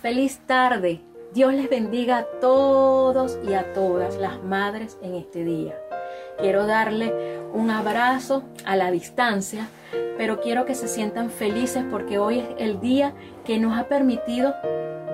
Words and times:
Feliz 0.00 0.40
tarde. 0.46 1.02
Dios 1.34 1.52
les 1.52 1.68
bendiga 1.68 2.16
a 2.16 2.24
todos 2.40 3.38
y 3.46 3.52
a 3.52 3.74
todas 3.74 4.16
las 4.16 4.42
madres 4.42 4.96
en 5.02 5.14
este 5.14 5.44
día. 5.44 5.78
Quiero 6.38 6.66
darle 6.66 7.12
un 7.52 7.68
abrazo 7.68 8.42
a 8.64 8.76
la 8.76 8.90
distancia, 8.90 9.68
pero 10.16 10.40
quiero 10.40 10.64
que 10.64 10.74
se 10.74 10.88
sientan 10.88 11.28
felices 11.28 11.84
porque 11.90 12.16
hoy 12.16 12.38
es 12.38 12.48
el 12.56 12.80
día 12.80 13.12
que 13.44 13.58
nos 13.58 13.78
ha 13.78 13.88
permitido 13.88 14.54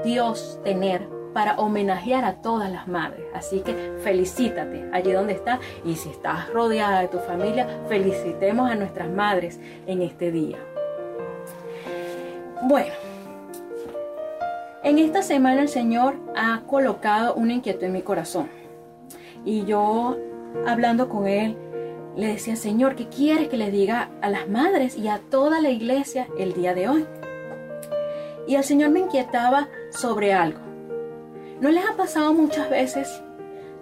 Dios 0.05 0.61
tener 0.63 1.09
para 1.35 1.57
homenajear 1.57 2.25
a 2.25 2.41
todas 2.41 2.71
las 2.71 2.87
madres. 2.87 3.27
Así 3.35 3.63
que 3.63 3.97
felicítate 4.05 4.89
allí 4.93 5.11
donde 5.11 5.33
estás 5.33 5.59
y 5.85 5.97
si 5.97 6.11
estás 6.11 6.49
rodeada 6.53 7.01
de 7.01 7.09
tu 7.09 7.19
familia, 7.19 7.67
felicitemos 7.89 8.71
a 8.71 8.77
nuestras 8.77 9.11
madres 9.11 9.59
en 9.89 10.01
este 10.01 10.31
día. 10.31 10.59
Bueno, 12.63 12.95
en 14.87 15.01
esta 15.01 15.21
semana 15.21 15.63
el 15.63 15.69
Señor 15.69 16.15
ha 16.37 16.63
colocado 16.69 17.35
una 17.35 17.55
inquietud 17.55 17.83
en 17.83 17.93
mi 17.93 18.03
corazón. 18.03 18.49
Y 19.45 19.65
yo, 19.65 20.17
hablando 20.65 21.09
con 21.09 21.27
Él, 21.27 21.57
le 22.15 22.29
decía, 22.29 22.55
Señor, 22.55 22.95
¿qué 22.95 23.09
quieres 23.09 23.49
que 23.49 23.57
le 23.57 23.73
diga 23.73 24.11
a 24.23 24.31
las 24.31 24.49
madres 24.49 24.97
y 24.97 25.09
a 25.09 25.19
toda 25.19 25.61
la 25.61 25.71
iglesia 25.71 26.29
el 26.39 26.53
día 26.53 26.73
de 26.73 26.89
hoy? 26.89 27.05
Y 28.47 28.55
el 28.55 28.63
Señor 28.63 28.91
me 28.91 29.01
inquietaba 29.01 29.69
sobre 29.91 30.33
algo. 30.33 30.61
¿No 31.61 31.69
les 31.71 31.85
ha 31.85 31.97
pasado 31.97 32.33
muchas 32.33 32.71
veces 32.71 33.09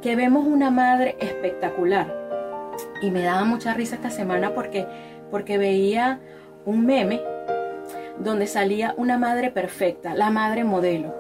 que 0.01 0.17
vemos 0.17 0.47
una 0.47 0.71
madre 0.71 1.19
espectacular? 1.21 2.73
Y 3.03 3.11
me 3.11 3.25
daba 3.25 3.45
mucha 3.45 3.75
risa 3.75 3.97
esta 3.97 4.11
semana 4.11 4.55
porque, 4.55 4.87
porque 5.31 5.59
veía 5.59 6.21
un 6.65 6.87
meme 6.87 7.21
donde 8.19 8.47
salía 8.47 8.95
una 8.97 9.19
madre 9.19 9.51
perfecta, 9.51 10.15
la 10.15 10.31
madre 10.31 10.65
modelo. 10.65 11.15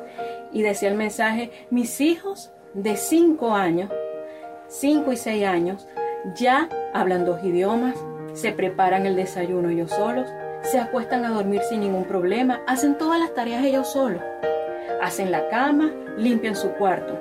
Y 0.52 0.62
decía 0.62 0.88
el 0.88 0.96
mensaje, 0.96 1.50
mis 1.70 2.00
hijos 2.00 2.52
de 2.74 2.96
5 2.96 3.54
años, 3.54 3.90
5 4.68 5.12
y 5.12 5.16
6 5.16 5.46
años, 5.46 5.88
ya 6.36 6.68
hablan 6.92 7.24
dos 7.24 7.42
idiomas, 7.44 7.96
se 8.32 8.52
preparan 8.52 9.06
el 9.06 9.16
desayuno 9.16 9.68
ellos 9.68 9.90
solos, 9.90 10.28
se 10.62 10.78
acuestan 10.78 11.24
a 11.24 11.30
dormir 11.30 11.60
sin 11.68 11.80
ningún 11.80 12.04
problema, 12.04 12.60
hacen 12.66 12.96
todas 12.96 13.20
las 13.20 13.34
tareas 13.34 13.64
ellos 13.64 13.88
solos 13.88 14.22
hacen 15.04 15.30
la 15.30 15.48
cama, 15.48 15.92
limpian 16.16 16.56
su 16.56 16.70
cuarto. 16.72 17.18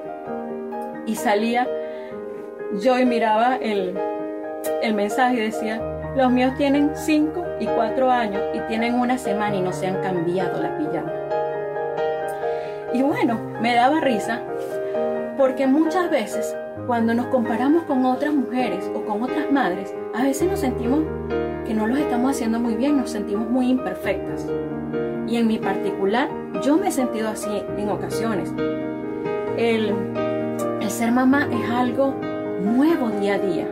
Y 1.05 1.15
salía 1.15 1.67
yo 2.81 2.97
y 2.97 3.05
miraba 3.05 3.57
el, 3.57 3.97
el 4.81 4.93
mensaje 4.93 5.35
y 5.35 5.41
decía, 5.41 5.81
los 6.15 6.31
míos 6.31 6.53
tienen 6.57 6.91
5 6.95 7.42
y 7.63 7.67
4 7.67 8.11
años 8.11 8.41
y 8.53 8.59
tienen 8.67 8.95
una 8.95 9.17
semana 9.17 9.55
y 9.55 9.61
no 9.61 9.73
se 9.73 9.87
han 9.87 10.01
cambiado 10.01 10.61
la 10.61 10.77
pijama. 10.77 11.11
Y 12.93 13.01
bueno, 13.01 13.39
me 13.61 13.73
daba 13.73 13.99
risa 13.99 14.41
porque 15.37 15.65
muchas 15.65 16.09
veces 16.11 16.55
cuando 16.85 17.13
nos 17.13 17.27
comparamos 17.27 17.83
con 17.83 18.05
otras 18.05 18.33
mujeres 18.33 18.89
o 18.93 19.01
con 19.05 19.23
otras 19.23 19.51
madres, 19.51 19.93
a 20.13 20.23
veces 20.23 20.49
nos 20.49 20.59
sentimos 20.59 21.01
que 21.65 21.73
no 21.73 21.87
los 21.87 21.97
estamos 21.97 22.31
haciendo 22.31 22.59
muy 22.59 22.75
bien, 22.75 22.97
nos 22.97 23.09
sentimos 23.09 23.49
muy 23.49 23.69
imperfectas. 23.69 24.45
Y 25.27 25.37
en 25.37 25.47
mi 25.47 25.57
particular, 25.57 26.29
yo 26.61 26.77
me 26.77 26.89
he 26.89 26.91
sentido 26.91 27.29
así 27.29 27.63
en 27.77 27.89
ocasiones. 27.89 28.53
El, 29.57 29.95
ser 30.89 31.11
mamá 31.11 31.47
es 31.51 31.71
algo 31.71 32.13
nuevo 32.61 33.09
día 33.19 33.35
a 33.35 33.39
día. 33.39 33.67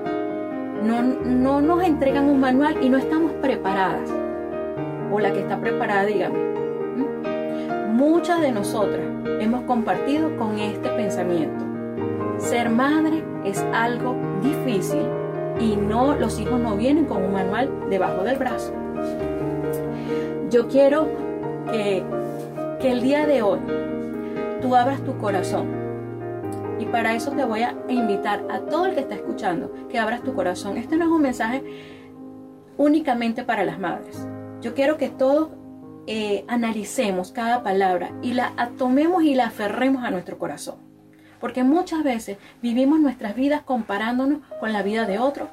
No, 0.84 1.02
no 1.02 1.62
nos 1.62 1.84
entregan 1.84 2.28
un 2.28 2.40
manual 2.40 2.78
y 2.82 2.90
no 2.90 2.98
estamos 2.98 3.32
preparadas. 3.34 4.10
O 5.12 5.20
la 5.20 5.32
que 5.32 5.42
está 5.42 5.60
preparada, 5.60 6.06
dígame. 6.06 6.38
¿Mm? 6.38 7.96
Muchas 7.96 8.42
de 8.42 8.52
nosotras 8.52 9.06
hemos 9.40 9.64
compartido 9.64 10.36
con 10.38 10.60
este 10.60 10.90
pensamiento. 10.90 11.66
Ser 12.38 12.70
madre 12.70 13.24
es 13.46 13.64
algo 13.74 14.16
difícil 14.42 15.04
y 15.60 15.76
no 15.76 16.16
los 16.16 16.40
hijos 16.40 16.60
no 16.60 16.76
vienen 16.76 17.06
con 17.06 17.24
un 17.24 17.34
manual 17.34 17.70
debajo 17.90 18.24
del 18.24 18.38
brazo. 18.38 18.74
Yo 20.50 20.68
quiero 20.68 21.08
que, 21.72 22.04
el 22.84 23.02
día 23.02 23.28
de 23.28 23.42
hoy 23.42 23.60
tú 24.62 24.76
abras 24.76 25.02
tu 25.02 25.18
corazón. 25.18 25.81
Y 26.82 26.86
para 26.86 27.14
eso 27.14 27.30
te 27.32 27.46
voy 27.46 27.62
a 27.62 27.76
invitar 27.90 28.44
a 28.50 28.62
todo 28.62 28.88
el 28.88 28.96
que 28.96 29.02
está 29.02 29.14
escuchando 29.14 29.72
que 29.88 30.00
abras 30.00 30.24
tu 30.24 30.34
corazón. 30.34 30.78
Este 30.78 30.98
no 30.98 31.06
es 31.06 31.12
un 31.12 31.22
mensaje 31.22 31.64
únicamente 32.76 33.44
para 33.44 33.64
las 33.64 33.78
madres. 33.78 34.28
Yo 34.62 34.74
quiero 34.74 34.98
que 34.98 35.10
todos 35.10 35.50
eh, 36.08 36.44
analicemos 36.48 37.32
cada 37.32 37.62
palabra 37.62 38.14
y 38.24 38.34
la 38.34 38.52
tomemos 38.80 39.24
y 39.24 39.36
la 39.36 39.46
aferremos 39.46 40.04
a 40.04 40.10
nuestro 40.10 40.40
corazón. 40.40 40.78
Porque 41.40 41.64
muchas 41.64 42.04
veces 42.04 42.40
vivimos 42.64 43.00
nuestras 43.00 43.36
vidas 43.36 43.62
comparándonos 43.62 44.40
con 44.60 44.74
la 44.74 44.82
vida 44.82 45.06
de 45.06 45.20
otro, 45.20 45.50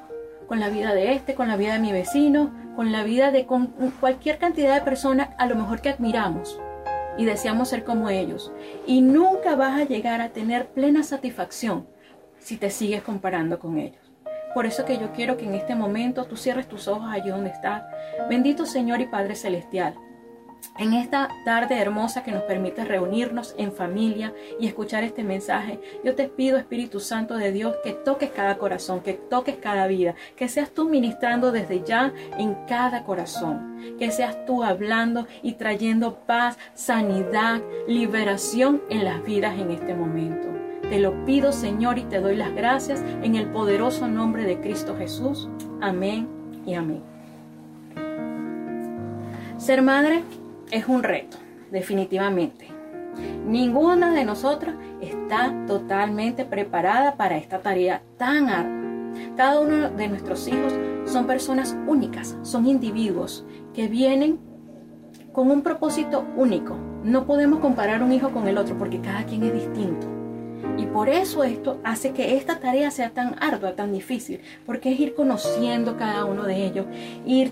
con 0.47 0.59
la 0.59 0.69
vida 0.69 0.95
de 0.95 1.13
este, 1.13 1.35
con 1.35 1.47
la 1.47 1.57
vida 1.57 1.73
de 1.73 1.79
mi 1.79 1.91
vecino, 1.91 2.49
con 2.75 2.91
la 2.91 3.03
vida 3.03 3.29
de 3.29 3.45
cualquier 3.99 4.39
cantidad 4.39 4.73
de 4.73 4.81
personas 4.81 5.29
a 5.37 5.45
lo 5.45 5.55
mejor 5.55 5.81
que 5.81 5.89
admiramos 5.89 6.59
y 7.17 7.25
deseamos 7.25 7.69
ser 7.69 7.83
como 7.83 8.09
ellos. 8.09 8.51
Y 8.85 9.01
nunca 9.01 9.55
vas 9.55 9.79
a 9.79 9.85
llegar 9.85 10.21
a 10.21 10.29
tener 10.29 10.67
plena 10.69 11.03
satisfacción 11.03 11.87
si 12.37 12.57
te 12.57 12.69
sigues 12.69 13.01
comparando 13.01 13.59
con 13.59 13.77
ellos. 13.77 14.11
Por 14.53 14.65
eso 14.65 14.85
que 14.85 14.97
yo 14.97 15.11
quiero 15.13 15.37
que 15.37 15.45
en 15.45 15.53
este 15.53 15.75
momento 15.75 16.25
tú 16.25 16.35
cierres 16.35 16.67
tus 16.67 16.87
ojos 16.87 17.07
allí 17.09 17.29
donde 17.29 17.51
estás. 17.51 17.83
Bendito 18.29 18.65
Señor 18.65 18.99
y 19.01 19.05
Padre 19.05 19.35
Celestial 19.35 19.95
en 20.79 20.93
esta 20.93 21.29
tarde 21.43 21.77
hermosa 21.77 22.23
que 22.23 22.31
nos 22.31 22.43
permite 22.43 22.85
reunirnos 22.85 23.53
en 23.57 23.73
familia 23.73 24.33
y 24.61 24.67
escuchar 24.67 25.03
este 25.03 25.25
mensaje, 25.25 25.79
yo 26.05 26.15
te 26.15 26.29
pido, 26.29 26.57
Espíritu 26.57 27.01
Santo 27.01 27.35
de 27.35 27.51
Dios, 27.51 27.75
que 27.83 27.91
toques 27.91 28.31
cada 28.31 28.57
corazón, 28.57 29.01
que 29.01 29.13
toques 29.13 29.57
cada 29.57 29.87
vida, 29.87 30.15
que 30.37 30.47
seas 30.47 30.71
tú 30.71 30.87
ministrando 30.87 31.51
desde 31.51 31.83
ya 31.83 32.13
en 32.37 32.55
cada 32.65 33.03
corazón, 33.03 33.97
que 33.99 34.09
seas 34.11 34.45
tú 34.45 34.63
hablando 34.63 35.27
y 35.43 35.53
trayendo 35.53 36.15
paz, 36.25 36.57
sanidad, 36.75 37.61
liberación 37.87 38.81
en 38.89 39.03
las 39.03 39.21
vidas 39.25 39.59
en 39.59 39.71
este 39.71 39.93
momento. 39.93 40.47
Te 40.83 40.99
lo 40.99 41.25
pido, 41.25 41.51
Señor, 41.51 41.97
y 41.97 42.03
te 42.03 42.21
doy 42.21 42.37
las 42.37 42.55
gracias 42.55 43.03
en 43.21 43.35
el 43.35 43.47
poderoso 43.47 44.07
nombre 44.07 44.45
de 44.45 44.61
Cristo 44.61 44.95
Jesús. 44.97 45.49
Amén 45.81 46.27
y 46.65 46.73
amén. 46.73 47.03
Ser 49.57 49.81
madre 49.81 50.23
es 50.71 50.87
un 50.87 51.03
reto, 51.03 51.37
definitivamente. 51.71 52.67
Ninguna 53.45 54.13
de 54.13 54.25
nosotras 54.25 54.75
está 55.01 55.53
totalmente 55.65 56.45
preparada 56.45 57.15
para 57.15 57.37
esta 57.37 57.59
tarea 57.59 58.01
tan 58.17 58.49
ardua. 58.49 58.79
Cada 59.35 59.59
uno 59.59 59.89
de 59.89 60.07
nuestros 60.07 60.47
hijos 60.47 60.73
son 61.05 61.25
personas 61.25 61.75
únicas, 61.87 62.37
son 62.43 62.67
individuos 62.67 63.45
que 63.73 63.87
vienen 63.87 64.39
con 65.33 65.49
un 65.51 65.61
propósito 65.61 66.25
único. 66.35 66.75
No 67.03 67.25
podemos 67.25 67.59
comparar 67.59 68.03
un 68.03 68.11
hijo 68.11 68.29
con 68.31 68.47
el 68.47 68.57
otro 68.57 68.77
porque 68.77 69.01
cada 69.01 69.25
quien 69.25 69.43
es 69.43 69.53
distinto. 69.53 70.07
Y 70.77 70.85
por 70.85 71.09
eso 71.09 71.43
esto 71.43 71.79
hace 71.83 72.11
que 72.11 72.37
esta 72.37 72.59
tarea 72.59 72.91
sea 72.91 73.09
tan 73.09 73.35
ardua, 73.41 73.75
tan 73.75 73.91
difícil, 73.91 74.41
porque 74.65 74.91
es 74.91 74.99
ir 74.99 75.13
conociendo 75.13 75.97
cada 75.97 76.25
uno 76.25 76.43
de 76.43 76.65
ellos, 76.65 76.85
ir 77.25 77.51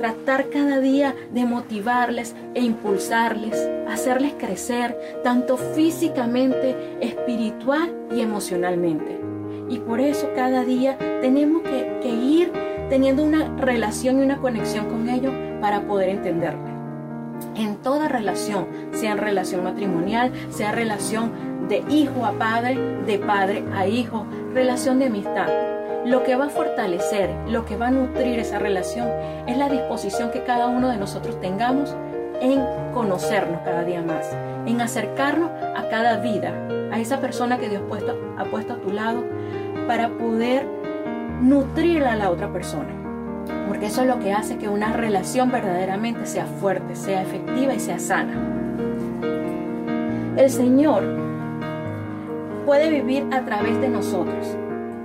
tratar 0.00 0.48
cada 0.48 0.80
día 0.80 1.14
de 1.30 1.44
motivarles 1.44 2.34
e 2.54 2.62
impulsarles, 2.62 3.68
hacerles 3.86 4.32
crecer, 4.32 4.98
tanto 5.22 5.58
físicamente, 5.58 6.74
espiritual 7.02 7.94
y 8.10 8.22
emocionalmente. 8.22 9.20
Y 9.68 9.78
por 9.78 10.00
eso 10.00 10.30
cada 10.34 10.64
día 10.64 10.96
tenemos 11.20 11.62
que, 11.62 11.90
ir 12.08 12.50
teniendo 12.88 13.22
una 13.22 13.54
relación 13.58 14.18
y 14.18 14.22
una 14.22 14.38
conexión 14.38 14.86
con 14.86 15.08
ellos 15.10 15.34
para 15.60 15.82
poder 15.82 16.08
entenderles. 16.08 16.72
En 17.54 17.76
toda 17.76 18.08
relación, 18.08 18.66
sea 18.92 19.12
en 19.12 19.18
relación 19.18 19.62
matrimonial, 19.62 20.32
sea 20.48 20.72
relación 20.72 21.68
de 21.68 21.84
hijo 21.90 22.24
a 22.24 22.32
padre, 22.32 22.78
de 23.06 23.18
padre 23.18 23.64
a 23.74 23.86
hijo, 23.86 24.26
relación 24.54 24.98
de 24.98 25.06
amistad. 25.06 25.79
Lo 26.04 26.22
que 26.24 26.34
va 26.34 26.46
a 26.46 26.48
fortalecer, 26.48 27.30
lo 27.46 27.66
que 27.66 27.76
va 27.76 27.88
a 27.88 27.90
nutrir 27.90 28.38
esa 28.38 28.58
relación 28.58 29.06
es 29.46 29.58
la 29.58 29.68
disposición 29.68 30.30
que 30.30 30.44
cada 30.44 30.66
uno 30.66 30.88
de 30.88 30.96
nosotros 30.96 31.38
tengamos 31.40 31.94
en 32.40 32.64
conocernos 32.94 33.60
cada 33.66 33.84
día 33.84 34.00
más, 34.00 34.34
en 34.64 34.80
acercarnos 34.80 35.50
a 35.50 35.88
cada 35.90 36.16
vida, 36.16 36.54
a 36.90 36.98
esa 36.98 37.20
persona 37.20 37.58
que 37.58 37.68
Dios 37.68 37.82
puesto, 37.86 38.18
ha 38.38 38.44
puesto 38.46 38.72
a 38.72 38.80
tu 38.80 38.90
lado 38.92 39.22
para 39.86 40.08
poder 40.08 40.66
nutrir 41.42 42.04
a 42.04 42.16
la 42.16 42.30
otra 42.30 42.50
persona. 42.50 42.88
Porque 43.68 43.86
eso 43.86 44.00
es 44.00 44.06
lo 44.06 44.18
que 44.20 44.32
hace 44.32 44.56
que 44.56 44.68
una 44.68 44.94
relación 44.94 45.50
verdaderamente 45.50 46.24
sea 46.24 46.46
fuerte, 46.46 46.96
sea 46.96 47.20
efectiva 47.20 47.74
y 47.74 47.78
sea 47.78 47.98
sana. 47.98 48.32
El 50.36 50.48
Señor 50.48 51.02
puede 52.64 52.88
vivir 52.88 53.26
a 53.32 53.44
través 53.44 53.78
de 53.82 53.90
nosotros 53.90 54.56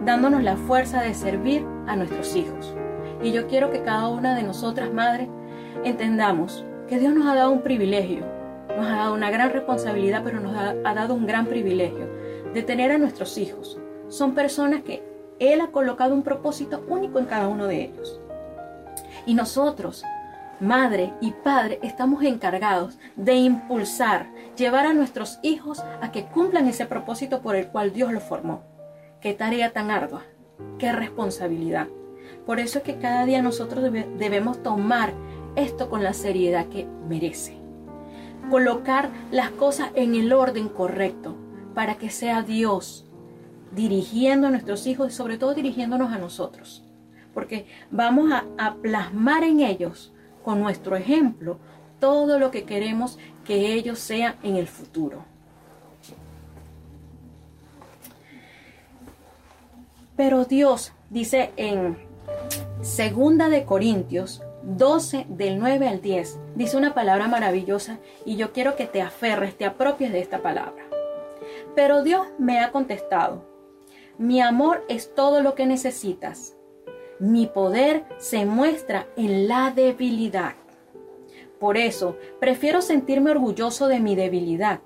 dándonos 0.05 0.43
la 0.43 0.55
fuerza 0.55 1.01
de 1.01 1.15
servir 1.15 1.65
a 1.87 1.95
nuestros 1.95 2.35
hijos. 2.35 2.75
Y 3.23 3.31
yo 3.31 3.47
quiero 3.47 3.71
que 3.71 3.81
cada 3.81 4.07
una 4.07 4.35
de 4.35 4.43
nosotras, 4.43 4.93
madres, 4.93 5.27
entendamos 5.83 6.63
que 6.87 6.99
Dios 6.99 7.13
nos 7.13 7.25
ha 7.25 7.33
dado 7.33 7.51
un 7.51 7.63
privilegio, 7.63 8.23
nos 8.77 8.85
ha 8.85 8.97
dado 8.97 9.13
una 9.15 9.31
gran 9.31 9.51
responsabilidad, 9.51 10.21
pero 10.23 10.39
nos 10.39 10.55
ha, 10.55 10.93
dado 10.93 11.15
un 11.15 11.25
gran 11.25 11.47
privilegio 11.47 12.07
de 12.53 12.61
tener 12.61 12.91
a 12.91 12.99
nuestros 12.99 13.37
hijos. 13.39 13.79
Son 14.07 14.35
personas 14.35 14.83
que 14.83 15.03
Él 15.39 15.59
ha 15.59 15.71
colocado 15.71 16.13
un 16.13 16.21
propósito 16.21 16.85
único 16.87 17.17
en 17.17 17.25
cada 17.25 17.47
uno 17.47 17.65
de 17.65 17.85
ellos. 17.85 18.21
Y 19.25 19.33
nosotros, 19.33 20.03
madre 20.59 21.13
y 21.19 21.31
padre, 21.31 21.79
estamos 21.81 22.23
encargados 22.23 22.99
de 23.15 23.33
impulsar, 23.33 24.27
llevar 24.55 24.85
a 24.85 24.93
nuestros 24.93 25.39
hijos 25.41 25.83
a 26.01 26.11
que 26.11 26.25
cumplan 26.25 26.67
ese 26.67 26.85
propósito 26.85 27.41
por 27.41 27.55
el 27.55 27.69
cual 27.69 27.91
Dios 27.91 28.13
los 28.13 28.21
formó. 28.21 28.74
Qué 29.25 29.33
tarea 29.33 29.73
tan 29.73 29.89
ardua, 29.89 30.21
qué 30.77 30.91
responsabilidad. 30.91 31.87
Por 32.45 32.59
eso 32.59 32.77
es 32.77 32.83
que 32.83 32.99
cada 32.99 33.25
día 33.25 33.41
nosotros 33.41 33.83
debemos 34.19 34.61
tomar 34.61 35.13
esto 35.55 35.89
con 35.89 36.03
la 36.03 36.13
seriedad 36.13 36.67
que 36.67 36.85
merece. 37.09 37.57
Colocar 38.51 39.09
las 39.31 39.49
cosas 39.49 39.89
en 39.95 40.13
el 40.13 40.31
orden 40.31 40.69
correcto 40.69 41.35
para 41.73 41.95
que 41.95 42.11
sea 42.11 42.43
Dios 42.43 43.07
dirigiendo 43.71 44.45
a 44.45 44.51
nuestros 44.51 44.85
hijos 44.85 45.11
y 45.11 45.15
sobre 45.15 45.39
todo 45.39 45.55
dirigiéndonos 45.55 46.13
a 46.13 46.19
nosotros. 46.19 46.85
Porque 47.33 47.65
vamos 47.89 48.31
a, 48.31 48.75
plasmar 48.75 49.43
en 49.43 49.61
ellos, 49.61 50.13
con 50.43 50.59
nuestro 50.61 50.95
ejemplo, 50.95 51.57
todo 51.99 52.37
lo 52.37 52.51
que 52.51 52.65
queremos 52.65 53.17
que 53.43 53.73
ellos 53.73 53.97
sean 53.97 54.35
en 54.43 54.55
el 54.55 54.67
futuro. 54.67 55.25
Pero 60.15 60.45
Dios 60.45 60.93
dice 61.09 61.51
en 61.57 61.97
Segunda 62.81 63.49
de 63.49 63.65
Corintios 63.65 64.41
12 64.63 65.25
del 65.29 65.59
9 65.59 65.87
al 65.87 66.01
10 66.01 66.39
dice 66.55 66.77
una 66.77 66.93
palabra 66.93 67.27
maravillosa 67.27 67.99
y 68.25 68.35
yo 68.35 68.51
quiero 68.51 68.75
que 68.75 68.87
te 68.87 69.01
aferres, 69.01 69.57
te 69.57 69.65
apropies 69.65 70.11
de 70.11 70.19
esta 70.19 70.41
palabra. 70.41 70.83
Pero 71.75 72.01
Dios 72.01 72.27
me 72.39 72.59
ha 72.59 72.71
contestado, 72.71 73.43
mi 74.17 74.39
amor 74.39 74.85
es 74.87 75.13
todo 75.13 75.41
lo 75.41 75.55
que 75.55 75.65
necesitas. 75.65 76.55
Mi 77.19 77.47
poder 77.47 78.05
se 78.17 78.45
muestra 78.45 79.07
en 79.17 79.47
la 79.47 79.71
debilidad. 79.71 80.55
Por 81.59 81.77
eso, 81.77 82.17
prefiero 82.39 82.81
sentirme 82.81 83.31
orgulloso 83.31 83.87
de 83.87 83.99
mi 83.99 84.15
debilidad, 84.15 84.79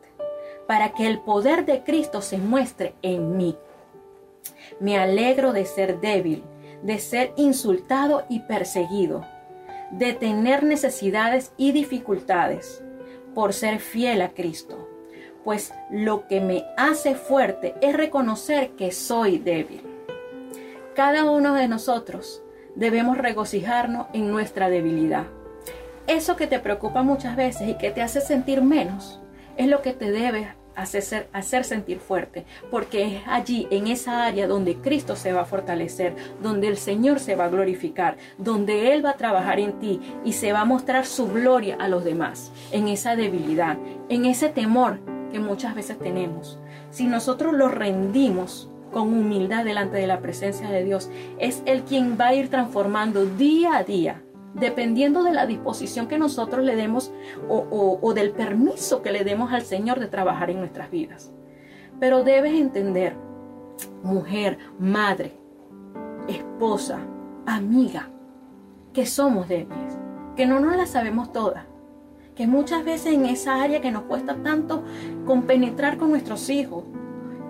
para 0.67 0.93
que 0.93 1.07
el 1.07 1.19
poder 1.19 1.65
de 1.65 1.83
Cristo 1.83 2.21
se 2.21 2.37
muestre 2.37 2.95
en 3.01 3.37
mí. 3.37 3.55
Me 4.79 4.97
alegro 4.97 5.53
de 5.53 5.65
ser 5.65 5.99
débil, 5.99 6.43
de 6.83 6.99
ser 6.99 7.33
insultado 7.35 8.25
y 8.29 8.41
perseguido, 8.41 9.25
de 9.91 10.13
tener 10.13 10.63
necesidades 10.63 11.51
y 11.57 11.71
dificultades, 11.71 12.83
por 13.33 13.53
ser 13.53 13.79
fiel 13.79 14.21
a 14.21 14.29
Cristo. 14.29 14.87
Pues 15.43 15.73
lo 15.89 16.27
que 16.27 16.41
me 16.41 16.65
hace 16.77 17.15
fuerte 17.15 17.75
es 17.81 17.95
reconocer 17.95 18.71
que 18.71 18.91
soy 18.91 19.37
débil. 19.37 19.81
Cada 20.95 21.29
uno 21.29 21.53
de 21.53 21.67
nosotros 21.67 22.43
debemos 22.75 23.17
regocijarnos 23.17 24.07
en 24.13 24.31
nuestra 24.31 24.69
debilidad. 24.69 25.25
Eso 26.07 26.35
que 26.35 26.47
te 26.47 26.59
preocupa 26.59 27.03
muchas 27.03 27.35
veces 27.35 27.69
y 27.69 27.75
que 27.75 27.91
te 27.91 28.01
hace 28.01 28.19
sentir 28.19 28.61
menos, 28.61 29.21
es 29.57 29.67
lo 29.67 29.81
que 29.81 29.93
te 29.93 30.11
debe 30.11 30.49
hacer, 30.81 31.29
hacer 31.33 31.63
sentir 31.63 31.99
fuerte, 31.99 32.45
porque 32.71 33.17
es 33.17 33.21
allí, 33.27 33.67
en 33.71 33.87
esa 33.87 34.25
área, 34.25 34.47
donde 34.47 34.75
Cristo 34.75 35.15
se 35.15 35.33
va 35.33 35.41
a 35.41 35.45
fortalecer, 35.45 36.15
donde 36.41 36.67
el 36.67 36.77
Señor 36.77 37.19
se 37.19 37.35
va 37.35 37.45
a 37.45 37.49
glorificar, 37.49 38.17
donde 38.37 38.93
Él 38.93 39.05
va 39.05 39.11
a 39.11 39.17
trabajar 39.17 39.59
en 39.59 39.79
ti 39.79 39.99
y 40.23 40.33
se 40.33 40.53
va 40.53 40.61
a 40.61 40.65
mostrar 40.65 41.05
su 41.05 41.27
gloria 41.27 41.75
a 41.79 41.87
los 41.87 42.03
demás, 42.03 42.51
en 42.71 42.87
esa 42.87 43.15
debilidad, 43.15 43.77
en 44.09 44.25
ese 44.25 44.49
temor 44.49 44.99
que 45.31 45.39
muchas 45.39 45.75
veces 45.75 45.99
tenemos. 45.99 46.59
Si 46.91 47.05
nosotros 47.05 47.53
lo 47.53 47.67
rendimos 47.69 48.69
con 48.91 49.13
humildad 49.13 49.63
delante 49.63 49.97
de 49.97 50.07
la 50.07 50.19
presencia 50.19 50.69
de 50.69 50.83
Dios, 50.83 51.09
es 51.37 51.61
Él 51.65 51.83
quien 51.83 52.17
va 52.19 52.27
a 52.27 52.33
ir 52.33 52.49
transformando 52.49 53.25
día 53.25 53.77
a 53.77 53.83
día 53.83 54.23
dependiendo 54.53 55.23
de 55.23 55.33
la 55.33 55.45
disposición 55.45 56.07
que 56.07 56.17
nosotros 56.17 56.65
le 56.65 56.75
demos 56.75 57.11
o, 57.47 58.13
del 58.13 58.31
permiso 58.31 59.01
que 59.01 59.11
le 59.11 59.23
demos 59.23 59.51
al 59.53 59.61
Señor 59.63 59.99
de 59.99 60.07
trabajar 60.07 60.49
en 60.49 60.59
nuestras 60.59 60.89
vidas. 60.89 61.31
Pero 61.99 62.23
debes 62.23 62.53
entender, 62.53 63.15
mujer, 64.03 64.57
madre, 64.79 65.33
esposa, 66.27 66.99
amiga, 67.45 68.09
que 68.93 69.05
somos 69.05 69.47
débiles, 69.47 69.97
que 70.35 70.45
no 70.45 70.59
nos 70.59 70.75
la 70.75 70.85
sabemos 70.85 71.31
todas, 71.31 71.65
que 72.35 72.47
muchas 72.47 72.85
veces 72.85 73.13
en 73.13 73.25
esa 73.25 73.61
área 73.61 73.81
que 73.81 73.91
nos 73.91 74.03
cuesta 74.03 74.35
tanto 74.35 74.83
compenetrar 75.25 75.97
con 75.97 76.09
nuestros 76.09 76.49
hijos, 76.49 76.85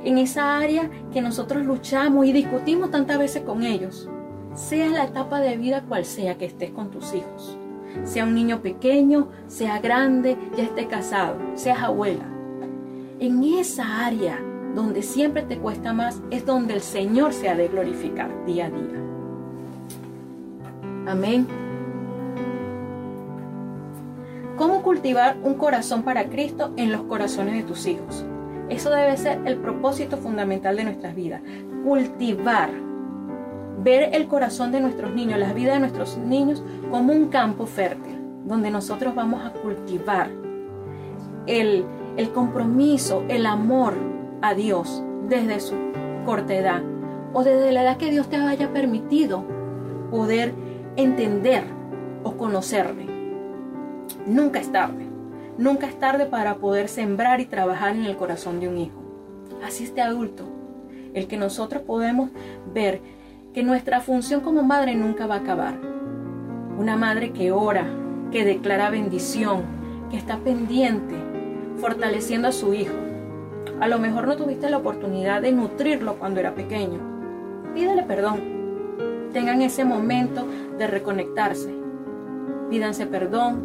en 0.04 0.18
esa 0.18 0.58
área 0.58 0.90
que 1.12 1.22
nosotros 1.22 1.66
luchamos 1.66 2.26
y 2.26 2.32
discutimos 2.32 2.90
tantas 2.90 3.20
veces 3.20 3.44
con 3.44 3.64
ellos, 3.64 4.10
sea 4.54 4.90
la 4.90 5.06
etapa 5.06 5.40
de 5.40 5.58
vida 5.58 5.84
cual 5.88 6.06
sea 6.06 6.38
que 6.38 6.46
estés 6.46 6.72
con 6.72 6.92
tus 6.92 7.14
hijos. 7.14 7.58
Sea 8.04 8.24
un 8.24 8.36
niño 8.36 8.62
pequeño, 8.62 9.30
sea 9.48 9.80
grande, 9.80 10.38
ya 10.56 10.64
esté 10.64 10.88
casado, 10.88 11.38
seas 11.56 11.82
abuela. 11.82 12.26
En 13.20 13.44
esa 13.44 14.06
área 14.06 14.40
donde 14.76 15.02
siempre 15.02 15.42
te 15.42 15.58
cuesta 15.58 15.94
más 15.94 16.22
es 16.30 16.46
donde 16.46 16.76
el 16.76 16.82
Señor 16.82 17.34
se 17.34 17.50
ha 17.50 17.56
de 17.56 17.68
glorificar 17.68 18.46
día 18.46 18.68
a 18.68 18.70
día. 18.70 19.00
Amén. 21.08 21.48
¿Cómo 24.56 24.84
cultivar 24.84 25.38
un 25.44 25.56
corazón 25.56 26.04
para 26.04 26.26
Cristo 26.30 26.74
en 26.76 26.92
los 26.92 27.04
corazones 27.04 27.56
de 27.56 27.64
tus 27.64 27.88
hijos? 27.88 28.26
Eso 28.70 28.90
debe 28.92 29.18
ser 29.18 29.40
el 29.46 29.58
propósito 29.58 30.18
fundamental 30.18 30.76
de 30.76 30.84
nuestras 30.84 31.16
vidas. 31.16 31.42
Cultivar 31.84 32.70
ver 33.84 34.16
el 34.16 34.28
corazón 34.28 34.72
de 34.72 34.80
nuestros 34.80 35.14
niños, 35.14 35.40
la 35.40 35.54
vida 35.54 35.74
de 35.74 35.80
nuestros 35.80 36.18
niños 36.18 36.64
como 36.92 37.14
un 37.14 37.30
campo 37.30 37.66
fértil, 37.66 38.18
donde 38.46 38.72
nosotros 38.72 39.16
vamos 39.16 39.46
a 39.46 39.54
cultivar 39.54 40.30
el, 41.48 41.86
el 42.18 42.32
compromiso, 42.32 43.24
el 43.30 43.46
amor 43.46 43.94
a 44.42 44.54
Dios 44.54 45.04
desde 45.28 45.60
su 45.60 45.76
corta 46.26 46.56
edad 46.56 46.82
o 47.34 47.44
desde 47.44 47.72
la 47.72 47.84
edad 47.84 47.98
que 47.98 48.12
Dios 48.12 48.30
te 48.30 48.38
haya 48.38 48.72
permitido 48.74 49.46
poder 50.10 50.54
entender 50.96 51.64
o 52.24 52.36
conocerle. 52.36 53.06
Nunca 54.26 54.60
es 54.60 54.72
tarde. 54.72 55.08
Nunca 55.58 55.88
es 55.88 56.00
tarde 56.00 56.26
para 56.26 56.56
poder 56.56 56.88
sembrar 56.88 57.42
y 57.42 57.46
trabajar 57.46 57.96
en 57.96 58.06
el 58.06 58.16
corazón 58.16 58.60
de 58.60 58.68
un 58.68 58.78
hijo. 58.78 59.02
Así 59.66 59.84
este 59.84 60.02
adulto, 60.02 60.46
el 61.14 61.28
que 61.28 61.38
nosotros 61.38 61.82
podemos 61.84 62.30
ver 62.74 63.02
que 63.54 63.64
nuestra 63.64 64.00
función 64.00 64.42
como 64.42 64.64
madre 64.64 64.96
nunca 64.96 65.26
va 65.26 65.36
a 65.36 65.40
acabar. 65.40 65.80
Una 66.78 66.96
madre 66.96 67.32
que 67.32 67.52
ora, 67.52 67.86
que 68.32 68.46
declara 68.46 68.90
bendición, 68.90 69.64
que 70.12 70.18
está 70.18 70.38
pendiente, 70.38 71.16
fortaleciendo 71.78 72.48
a 72.48 72.52
su 72.52 72.74
hijo. 72.74 72.96
A 73.80 73.88
lo 73.88 73.98
mejor 73.98 74.28
no 74.28 74.36
tuviste 74.36 74.70
la 74.70 74.78
oportunidad 74.78 75.42
de 75.42 75.52
nutrirlo 75.52 76.20
cuando 76.20 76.40
era 76.40 76.54
pequeño. 76.54 77.00
Pídele 77.74 78.04
perdón. 78.04 78.40
Tengan 79.34 79.62
ese 79.62 79.84
momento 79.84 80.46
de 80.78 80.88
reconectarse. 80.88 81.74
Pídanse 82.70 83.08
perdón. 83.08 83.64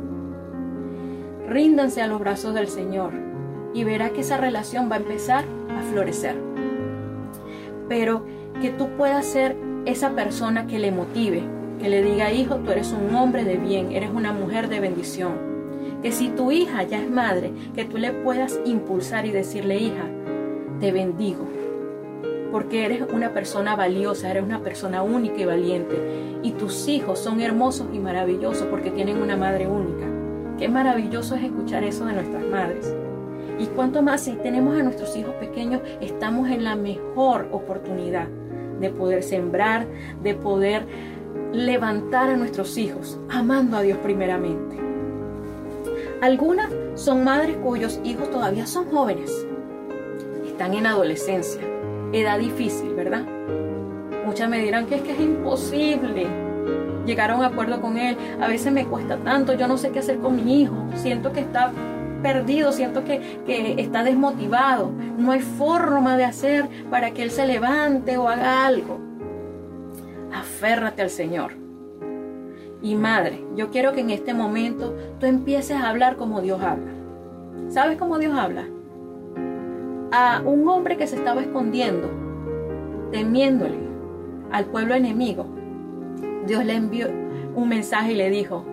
Ríndanse 1.49 2.00
a 2.00 2.07
los 2.07 2.21
brazos 2.21 2.55
del 2.55 2.69
Señor 2.69 3.12
y 3.75 3.85
verá 3.85 4.11
que 4.11 4.23
esa 4.23 4.38
relación 4.38 4.91
va 4.91 4.97
a 4.97 5.00
empezar 5.00 5.45
a 5.76 5.83
florecer. 5.83 6.37
Pero 7.88 8.25
que 8.62 8.71
tú 8.71 8.88
puedas 8.97 9.26
ser 9.26 9.57
esa 9.87 10.11
persona 10.11 10.67
que 10.67 10.79
le 10.79 10.91
motive, 10.91 11.43
que 11.81 11.88
le 11.88 12.03
diga, 12.03 12.33
hijo, 12.33 12.57
tú 12.57 12.71
eres 12.71 12.93
un 12.93 13.14
hombre 13.14 13.45
de 13.45 13.57
bien, 13.57 13.93
eres 13.93 14.11
una 14.11 14.33
mujer 14.33 14.69
de 14.69 14.81
bendición. 14.81 15.33
Que 16.03 16.12
si 16.12 16.29
tu 16.31 16.53
hija 16.53 16.83
ya 16.83 17.03
es 17.03 17.11
madre, 17.11 17.53
que 17.75 17.85
tú 17.85 17.99
le 17.99 18.12
puedas 18.12 18.59
impulsar 18.64 19.26
y 19.26 19.31
decirle, 19.31 19.79
hija, 19.79 20.05
te 20.81 20.93
bendigo, 20.93 21.47
porque 22.50 22.87
eres 22.87 23.03
una 23.12 23.35
persona 23.35 23.76
valiosa, 23.76 24.31
eres 24.31 24.43
una 24.43 24.62
persona 24.62 25.03
única 25.03 25.41
y 25.41 25.45
valiente. 25.45 25.97
Y 26.43 26.53
tus 26.53 26.88
hijos 26.88 27.19
son 27.19 27.41
hermosos 27.41 27.88
y 27.93 27.99
maravillosos 27.99 28.67
porque 28.69 28.91
tienen 28.91 29.21
una 29.21 29.37
madre 29.37 29.67
única. 29.67 30.07
Qué 30.59 30.69
maravilloso 30.69 31.35
es 31.35 31.45
escuchar 31.45 31.85
eso 31.85 32.07
de 32.07 32.14
nuestras 32.14 32.45
madres. 32.45 32.95
Y 33.59 33.67
cuanto 33.67 34.03
más 34.03 34.23
si 34.23 34.33
tenemos 34.33 34.79
a 34.79 34.83
nuestros 34.83 35.17
hijos 35.17 35.35
pequeños, 35.35 35.81
estamos 36.00 36.49
en 36.49 36.64
la 36.64 36.75
mejor 36.75 37.49
oportunidad 37.53 38.29
de 38.85 38.91
poder 38.91 39.23
sembrar, 39.23 39.87
de 40.23 40.35
poder 40.35 40.87
levantar 41.53 42.31
a 42.31 42.37
nuestros 42.37 42.76
hijos, 42.76 43.19
amando 43.29 43.76
a 43.76 43.83
Dios 43.83 43.99
primeramente. 43.99 44.76
Algunas 46.21 46.71
son 46.95 47.25
madres 47.25 47.57
cuyos 47.57 48.00
hijos 48.05 48.31
todavía 48.31 48.67
son 48.67 48.87
jóvenes, 48.91 49.47
están 50.47 50.75
en 50.75 50.87
adolescencia, 50.87 51.62
edad 52.12 52.38
difícil, 52.38 52.95
¿verdad? 52.95 53.25
Muchas 54.25 54.49
me 54.49 54.59
dirán 54.59 54.87
que 54.87 54.97
es 54.97 55.03
que 55.03 55.12
es 55.12 55.21
imposible 55.21 56.26
llegar 57.05 57.31
a 57.31 57.37
un 57.37 57.45
acuerdo 57.45 57.81
con 57.81 57.99
él. 57.99 58.17
A 58.41 58.49
veces 58.49 58.73
me 58.73 58.87
cuesta 58.87 59.17
tanto, 59.19 59.53
yo 59.53 59.69
no 59.69 59.76
sé 59.76 59.91
qué 59.91 59.99
hacer 59.99 60.19
con 60.19 60.43
mi 60.43 60.62
hijo, 60.62 60.75
siento 60.95 61.33
que 61.33 61.41
está 61.41 61.73
perdido, 62.25 62.73
siento 62.73 63.04
que, 63.04 63.21
que 63.45 63.75
está 63.83 64.02
desmotivado. 64.02 64.90
No 65.19 65.31
hay 65.31 65.40
forma 65.40 66.16
de 66.16 66.25
hacer 66.25 66.66
para 66.90 67.11
que 67.11 67.23
él 67.23 67.31
se 67.31 67.47
levante 67.47 68.16
o 68.16 68.28
haga 68.28 68.66
algo. 68.66 68.99
Aférrate 70.33 71.02
al 71.02 71.11
Señor. 71.11 71.52
Y 72.81 72.97
madre, 72.97 73.45
yo 73.54 73.71
quiero 73.71 73.93
que 73.93 74.00
en 74.00 74.09
este 74.09 74.33
momento 74.33 74.97
tú 75.21 75.26
empieces 75.26 75.76
a 75.76 75.90
hablar 75.90 76.16
como 76.16 76.40
Dios 76.40 76.62
habla. 76.62 76.93
¿Sabes 77.69 77.99
cómo 77.99 78.19
Dios 78.19 78.35
habla? 78.37 78.64
A 80.11 80.40
un 80.45 80.66
hombre 80.66 80.97
que 80.97 81.07
se 81.07 81.16
estaba 81.16 81.43
escondiendo, 81.43 82.09
temiéndole 83.12 83.78
al 84.50 84.64
pueblo 84.64 84.95
enemigo, 84.95 85.47
Dios 86.47 86.64
le 86.64 86.75
envió 86.75 87.09
un 87.54 87.69
mensaje 87.69 88.12
y 88.12 88.16
le 88.16 88.31
dijo, 88.31 88.64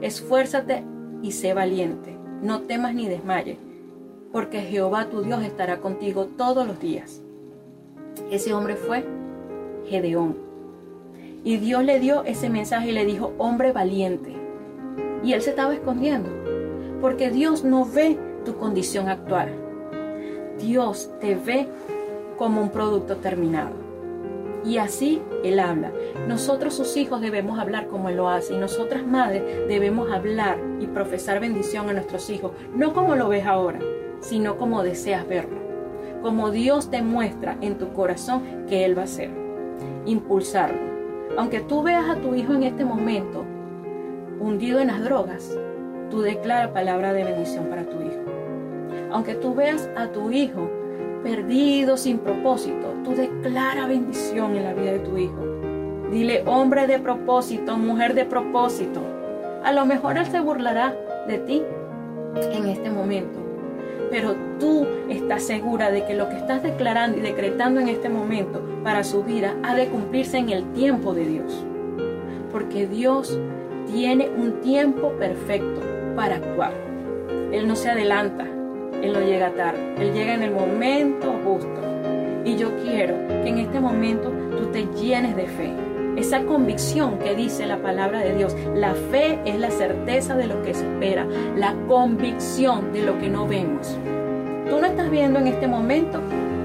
esfuérzate 0.00 0.84
y 1.22 1.32
sé 1.32 1.52
valiente, 1.52 2.15
no 2.42 2.62
temas 2.62 2.94
ni 2.94 3.08
desmayes, 3.08 3.58
porque 4.32 4.60
Jehová 4.60 5.06
tu 5.06 5.22
Dios 5.22 5.42
estará 5.42 5.78
contigo 5.78 6.26
todos 6.36 6.66
los 6.66 6.80
días. 6.80 7.22
Ese 8.30 8.52
hombre 8.52 8.76
fue 8.76 9.04
Gedeón. 9.86 10.36
Y 11.44 11.58
Dios 11.58 11.84
le 11.84 12.00
dio 12.00 12.24
ese 12.24 12.50
mensaje 12.50 12.90
y 12.90 12.92
le 12.92 13.04
dijo, 13.04 13.32
hombre 13.38 13.72
valiente. 13.72 14.34
Y 15.22 15.32
él 15.32 15.42
se 15.42 15.50
estaba 15.50 15.74
escondiendo, 15.74 16.28
porque 17.00 17.30
Dios 17.30 17.64
no 17.64 17.84
ve 17.84 18.18
tu 18.44 18.56
condición 18.56 19.08
actual. 19.08 19.50
Dios 20.58 21.10
te 21.20 21.34
ve 21.34 21.68
como 22.36 22.60
un 22.60 22.70
producto 22.70 23.16
terminado. 23.16 23.85
Y 24.66 24.78
así 24.78 25.22
Él 25.44 25.60
habla. 25.60 25.92
Nosotros 26.26 26.74
sus 26.74 26.96
hijos 26.96 27.20
debemos 27.20 27.58
hablar 27.60 27.86
como 27.86 28.08
Él 28.08 28.16
lo 28.16 28.28
hace. 28.28 28.54
Y 28.54 28.58
nosotras 28.58 29.06
madres 29.06 29.42
debemos 29.68 30.10
hablar 30.10 30.58
y 30.80 30.88
profesar 30.88 31.38
bendición 31.38 31.88
a 31.88 31.92
nuestros 31.92 32.28
hijos. 32.30 32.50
No 32.74 32.92
como 32.92 33.14
lo 33.14 33.28
ves 33.28 33.46
ahora, 33.46 33.78
sino 34.20 34.56
como 34.58 34.82
deseas 34.82 35.26
verlo. 35.28 35.60
Como 36.20 36.50
Dios 36.50 36.90
te 36.90 37.00
muestra 37.00 37.56
en 37.60 37.78
tu 37.78 37.92
corazón 37.92 38.66
que 38.68 38.84
Él 38.84 38.98
va 38.98 39.02
a 39.02 39.04
hacer. 39.04 39.30
Impulsarlo. 40.04 40.80
Aunque 41.38 41.60
tú 41.60 41.84
veas 41.84 42.08
a 42.08 42.16
tu 42.16 42.34
hijo 42.34 42.52
en 42.52 42.64
este 42.64 42.84
momento 42.84 43.44
hundido 44.40 44.80
en 44.80 44.88
las 44.88 45.04
drogas, 45.04 45.56
tú 46.10 46.22
declara 46.22 46.72
palabra 46.72 47.12
de 47.12 47.24
bendición 47.24 47.66
para 47.66 47.84
tu 47.84 48.00
hijo. 48.00 48.20
Aunque 49.12 49.34
tú 49.34 49.54
veas 49.54 49.88
a 49.96 50.08
tu 50.08 50.32
hijo 50.32 50.68
perdido, 51.22 51.96
sin 51.96 52.18
propósito, 52.18 52.94
tú 53.04 53.14
declara 53.14 53.86
bendición 53.86 54.56
en 54.56 54.64
la 54.64 54.74
vida 54.74 54.92
de 54.92 54.98
tu 55.00 55.16
hijo. 55.16 55.44
Dile, 56.10 56.42
hombre 56.46 56.86
de 56.86 56.98
propósito, 56.98 57.76
mujer 57.76 58.14
de 58.14 58.24
propósito. 58.24 59.00
A 59.64 59.72
lo 59.72 59.84
mejor 59.86 60.16
él 60.16 60.26
se 60.26 60.40
burlará 60.40 60.94
de 61.26 61.38
ti 61.38 61.62
en 62.52 62.68
este 62.68 62.90
momento, 62.90 63.38
pero 64.10 64.36
tú 64.60 64.86
estás 65.08 65.42
segura 65.42 65.90
de 65.90 66.04
que 66.04 66.14
lo 66.14 66.28
que 66.28 66.36
estás 66.36 66.62
declarando 66.62 67.18
y 67.18 67.22
decretando 67.22 67.80
en 67.80 67.88
este 67.88 68.08
momento 68.08 68.62
para 68.84 69.02
su 69.02 69.24
vida 69.24 69.56
ha 69.64 69.74
de 69.74 69.88
cumplirse 69.88 70.38
en 70.38 70.50
el 70.50 70.72
tiempo 70.72 71.12
de 71.12 71.26
Dios. 71.26 71.64
Porque 72.52 72.86
Dios 72.86 73.38
tiene 73.86 74.28
un 74.28 74.60
tiempo 74.60 75.10
perfecto 75.18 75.80
para 76.14 76.36
actuar. 76.36 76.72
Él 77.52 77.66
no 77.66 77.76
se 77.76 77.90
adelanta, 77.90 78.46
él 79.06 79.12
no 79.12 79.20
llega 79.20 79.50
tarde, 79.50 79.94
Él 79.98 80.12
llega 80.12 80.34
en 80.34 80.42
el 80.42 80.50
momento 80.50 81.32
justo. 81.44 81.80
Y 82.44 82.56
yo 82.56 82.76
quiero 82.82 83.14
que 83.28 83.48
en 83.48 83.58
este 83.58 83.80
momento 83.80 84.32
tú 84.50 84.66
te 84.72 84.86
llenes 85.00 85.36
de 85.36 85.46
fe. 85.46 85.72
Esa 86.16 86.42
convicción 86.44 87.18
que 87.18 87.34
dice 87.34 87.66
la 87.66 87.78
palabra 87.78 88.20
de 88.20 88.34
Dios. 88.34 88.56
La 88.74 88.94
fe 88.94 89.38
es 89.44 89.58
la 89.60 89.70
certeza 89.70 90.34
de 90.34 90.46
lo 90.46 90.62
que 90.62 90.74
se 90.74 90.84
espera, 90.84 91.26
la 91.56 91.74
convicción 91.86 92.92
de 92.92 93.02
lo 93.02 93.18
que 93.18 93.28
no 93.28 93.46
vemos. 93.46 93.96
Tú 94.68 94.80
no 94.80 94.86
estás 94.86 95.10
viendo 95.10 95.38
en 95.38 95.46
este 95.48 95.68
momento 95.68 96.20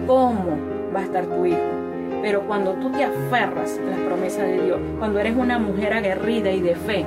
cómo 0.08 0.58
va 0.96 1.02
a 1.02 1.04
estar 1.04 1.26
tu 1.26 1.46
hijo. 1.46 1.60
Pero 2.24 2.42
cuando 2.42 2.74
tú 2.74 2.92
te 2.92 3.04
aferras 3.04 3.78
a 3.78 3.90
las 3.90 4.00
promesas 4.00 4.48
de 4.48 4.64
Dios, 4.64 4.80
cuando 5.00 5.20
eres 5.20 5.36
una 5.36 5.60
mujer 5.60 5.94
aguerrida 5.94 6.52
y 6.52 6.62
de 6.62 6.76
fe, 6.76 7.06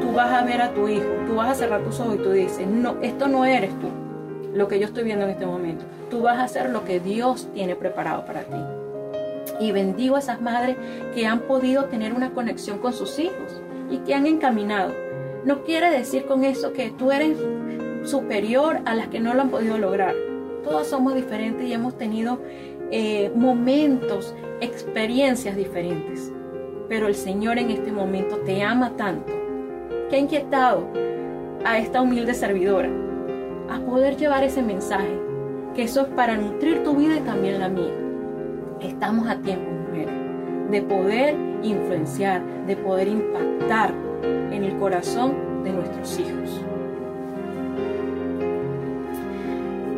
tú 0.00 0.12
vas 0.12 0.32
a 0.32 0.44
ver 0.44 0.60
a 0.62 0.70
tu 0.70 0.88
hijo, 0.88 1.08
tú 1.26 1.36
vas 1.36 1.50
a 1.50 1.54
cerrar 1.54 1.82
tus 1.82 2.00
ojos 2.00 2.16
y 2.16 2.18
tú 2.18 2.30
dices, 2.30 2.66
no, 2.66 2.96
esto 3.00 3.28
no 3.28 3.44
eres 3.44 3.70
tú 3.78 3.88
lo 4.54 4.68
que 4.68 4.78
yo 4.78 4.86
estoy 4.86 5.04
viendo 5.04 5.24
en 5.24 5.32
este 5.32 5.46
momento. 5.46 5.84
Tú 6.10 6.22
vas 6.22 6.38
a 6.38 6.44
hacer 6.44 6.70
lo 6.70 6.84
que 6.84 7.00
Dios 7.00 7.48
tiene 7.54 7.76
preparado 7.76 8.24
para 8.24 8.42
ti. 8.42 8.56
Y 9.60 9.72
bendigo 9.72 10.16
a 10.16 10.20
esas 10.20 10.40
madres 10.40 10.76
que 11.14 11.26
han 11.26 11.40
podido 11.40 11.84
tener 11.86 12.12
una 12.12 12.32
conexión 12.32 12.78
con 12.78 12.92
sus 12.92 13.18
hijos 13.18 13.62
y 13.90 13.98
que 13.98 14.14
han 14.14 14.26
encaminado. 14.26 14.92
No 15.44 15.62
quiere 15.64 15.90
decir 15.90 16.26
con 16.26 16.44
eso 16.44 16.72
que 16.72 16.90
tú 16.90 17.12
eres 17.12 17.38
superior 18.04 18.80
a 18.84 18.94
las 18.94 19.08
que 19.08 19.20
no 19.20 19.34
lo 19.34 19.42
han 19.42 19.50
podido 19.50 19.78
lograr. 19.78 20.14
Todos 20.64 20.86
somos 20.86 21.14
diferentes 21.14 21.66
y 21.66 21.72
hemos 21.72 21.96
tenido 21.96 22.40
eh, 22.90 23.30
momentos, 23.34 24.34
experiencias 24.60 25.56
diferentes. 25.56 26.32
Pero 26.88 27.06
el 27.06 27.14
Señor 27.14 27.58
en 27.58 27.70
este 27.70 27.92
momento 27.92 28.38
te 28.38 28.62
ama 28.62 28.96
tanto 28.96 29.32
que 30.08 30.16
ha 30.16 30.18
inquietado 30.18 30.88
a 31.64 31.78
esta 31.78 32.00
humilde 32.00 32.34
servidora 32.34 32.90
a 33.70 33.78
poder 33.78 34.16
llevar 34.16 34.42
ese 34.42 34.62
mensaje, 34.62 35.18
que 35.74 35.84
eso 35.84 36.02
es 36.02 36.08
para 36.08 36.36
nutrir 36.36 36.82
tu 36.82 36.96
vida 36.96 37.16
y 37.16 37.20
también 37.20 37.60
la 37.60 37.68
mía. 37.68 37.94
Estamos 38.80 39.28
a 39.28 39.36
tiempo, 39.36 39.70
mujeres, 39.70 40.14
de 40.70 40.82
poder 40.82 41.36
influenciar, 41.62 42.42
de 42.66 42.76
poder 42.76 43.08
impactar 43.08 43.94
en 44.50 44.64
el 44.64 44.76
corazón 44.78 45.62
de 45.62 45.72
nuestros 45.72 46.18
hijos. 46.18 46.60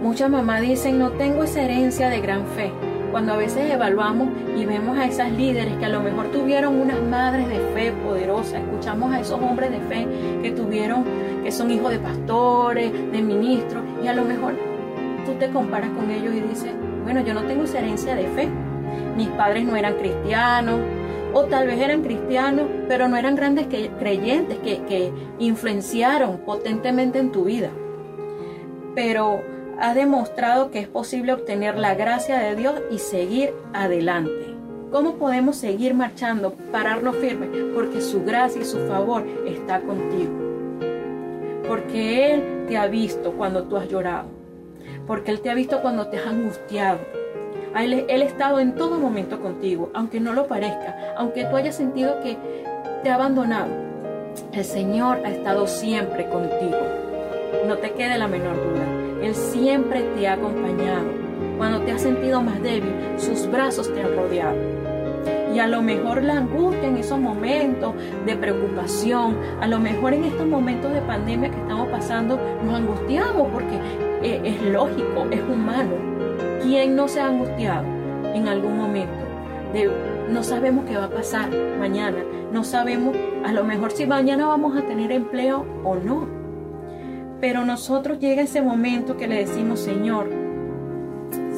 Muchas 0.02 0.28
mamás 0.28 0.60
dicen, 0.60 0.98
no 0.98 1.12
tengo 1.12 1.44
esa 1.44 1.62
herencia 1.62 2.10
de 2.10 2.20
gran 2.20 2.44
fe. 2.48 2.72
Cuando 3.12 3.34
a 3.34 3.36
veces 3.36 3.70
evaluamos 3.70 4.30
y 4.56 4.64
vemos 4.64 4.96
a 4.96 5.04
esas 5.04 5.30
líderes 5.30 5.76
que 5.76 5.84
a 5.84 5.90
lo 5.90 6.00
mejor 6.00 6.28
tuvieron 6.28 6.80
unas 6.80 6.98
madres 7.02 7.46
de 7.46 7.58
fe 7.74 7.92
poderosas, 7.92 8.62
escuchamos 8.62 9.12
a 9.12 9.20
esos 9.20 9.38
hombres 9.38 9.70
de 9.70 9.80
fe 9.80 10.08
que 10.42 10.50
tuvieron 10.50 11.04
que 11.44 11.52
son 11.52 11.70
hijos 11.70 11.90
de 11.90 11.98
pastores, 11.98 12.90
de 12.90 13.20
ministros, 13.20 13.82
y 14.02 14.08
a 14.08 14.14
lo 14.14 14.24
mejor 14.24 14.54
tú 15.26 15.34
te 15.34 15.50
comparas 15.50 15.90
con 15.90 16.10
ellos 16.10 16.34
y 16.34 16.40
dices, 16.40 16.70
bueno, 17.04 17.20
yo 17.20 17.34
no 17.34 17.42
tengo 17.42 17.64
herencia 17.64 18.14
de 18.14 18.26
fe. 18.28 18.48
Mis 19.14 19.28
padres 19.28 19.66
no 19.66 19.76
eran 19.76 19.94
cristianos, 19.96 20.80
o 21.34 21.44
tal 21.44 21.66
vez 21.66 21.80
eran 21.80 22.02
cristianos, 22.02 22.64
pero 22.88 23.08
no 23.08 23.18
eran 23.18 23.36
grandes 23.36 23.66
creyentes 23.98 24.58
que, 24.60 24.84
que 24.84 25.12
influenciaron 25.38 26.38
potentemente 26.38 27.18
en 27.18 27.30
tu 27.30 27.44
vida. 27.44 27.68
Pero 28.94 29.51
ha 29.82 29.92
demostrado 29.92 30.70
que 30.70 30.78
es 30.78 30.88
posible 30.88 31.34
obtener 31.34 31.76
la 31.76 31.94
gracia 31.94 32.38
de 32.38 32.56
Dios 32.56 32.80
y 32.90 32.98
seguir 32.98 33.52
adelante. 33.74 34.54
¿Cómo 34.90 35.16
podemos 35.16 35.56
seguir 35.56 35.92
marchando, 35.92 36.54
pararnos 36.70 37.16
firmes? 37.16 37.50
Porque 37.74 38.00
su 38.00 38.24
gracia 38.24 38.62
y 38.62 38.64
su 38.64 38.78
favor 38.86 39.26
está 39.46 39.80
contigo 39.80 40.42
porque 41.72 42.34
Él 42.34 42.66
te 42.68 42.76
ha 42.76 42.86
visto 42.86 43.32
cuando 43.32 43.64
tú 43.64 43.78
has 43.78 43.88
llorado, 43.88 44.26
porque 45.06 45.30
Él 45.30 45.40
te 45.40 45.50
ha 45.50 45.54
visto 45.54 45.80
cuando 45.80 46.08
te 46.08 46.18
has 46.18 46.26
angustiado. 46.26 46.98
Él, 47.74 48.04
él 48.06 48.20
ha 48.20 48.24
estado 48.26 48.60
en 48.60 48.74
todo 48.74 48.98
momento 48.98 49.40
contigo, 49.40 49.90
aunque 49.94 50.20
no 50.20 50.34
lo 50.34 50.46
parezca, 50.46 51.14
aunque 51.16 51.46
tú 51.46 51.56
hayas 51.56 51.74
sentido 51.74 52.20
que 52.20 52.36
te 53.02 53.08
ha 53.08 53.14
abandonado. 53.14 53.70
El 54.52 54.64
Señor 54.66 55.22
ha 55.24 55.30
estado 55.30 55.66
siempre 55.66 56.28
contigo. 56.28 56.76
No 57.66 57.78
te 57.78 57.92
quede 57.92 58.18
la 58.18 58.28
menor 58.28 58.56
duda. 58.56 58.91
Él 59.22 59.34
siempre 59.34 60.02
te 60.16 60.26
ha 60.26 60.34
acompañado. 60.34 61.06
Cuando 61.56 61.80
te 61.82 61.92
has 61.92 62.02
sentido 62.02 62.42
más 62.42 62.60
débil, 62.62 62.92
sus 63.16 63.46
brazos 63.50 63.92
te 63.92 64.02
han 64.02 64.16
rodeado. 64.16 64.56
Y 65.54 65.58
a 65.58 65.66
lo 65.66 65.82
mejor 65.82 66.22
la 66.22 66.38
angustia 66.38 66.88
en 66.88 66.96
esos 66.96 67.20
momentos 67.20 67.94
de 68.26 68.36
preocupación, 68.36 69.36
a 69.60 69.66
lo 69.66 69.78
mejor 69.78 70.14
en 70.14 70.24
estos 70.24 70.46
momentos 70.46 70.92
de 70.92 71.02
pandemia 71.02 71.50
que 71.50 71.58
estamos 71.58 71.88
pasando, 71.88 72.38
nos 72.64 72.74
angustiamos 72.74 73.48
porque 73.52 73.76
eh, 74.22 74.40
es 74.44 74.62
lógico, 74.72 75.26
es 75.30 75.40
humano. 75.42 75.92
¿Quién 76.62 76.96
no 76.96 77.06
se 77.06 77.20
ha 77.20 77.26
angustiado 77.26 77.84
en 78.34 78.48
algún 78.48 78.76
momento? 78.76 79.22
no 80.28 80.42
sabemos 80.42 80.84
qué 80.84 80.96
va 80.96 81.04
a 81.04 81.10
pasar 81.10 81.50
mañana, 81.78 82.18
no 82.52 82.62
sabemos 82.62 83.16
a 83.44 83.52
lo 83.52 83.64
mejor 83.64 83.90
si 83.90 84.06
mañana 84.06 84.46
vamos 84.46 84.76
a 84.76 84.82
tener 84.82 85.12
empleo 85.12 85.64
o 85.84 85.96
no. 85.96 86.41
Pero 87.42 87.66
nosotros 87.66 88.18
llega 88.18 88.40
ese 88.40 88.62
momento 88.62 89.18
que 89.18 89.28
le 89.28 89.44
decimos, 89.44 89.80
Señor, 89.80 90.30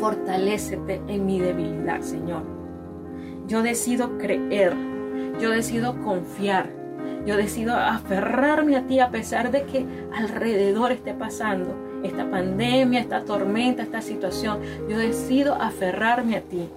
fortalécete 0.01 1.01
en 1.07 1.25
mi 1.25 1.39
debilidad, 1.39 2.01
Señor 2.01 2.55
yo 3.47 3.63
decido 3.63 4.17
creer, 4.19 4.75
yo 5.41 5.51
decido 5.51 6.01
confiar, 6.03 6.71
yo 7.27 7.37
decido 7.37 7.75
aferrarme 7.75 8.77
a 8.77 8.87
ti 8.87 9.01
a 9.01 9.11
pesar 9.11 9.51
de 9.51 9.65
que 9.65 9.87
alrededor 10.15 10.93
esté 10.93 11.15
pasando 11.15 11.75
esta 12.03 12.31
pandemia, 12.31 13.01
esta 13.01 13.25
tormenta, 13.25 13.83
esta 13.83 14.03
situación. 14.03 14.61
Yo 14.89 14.99
decido 14.99 15.55
aferrarme 15.55 16.37
a 16.37 16.43
ti 16.43 16.69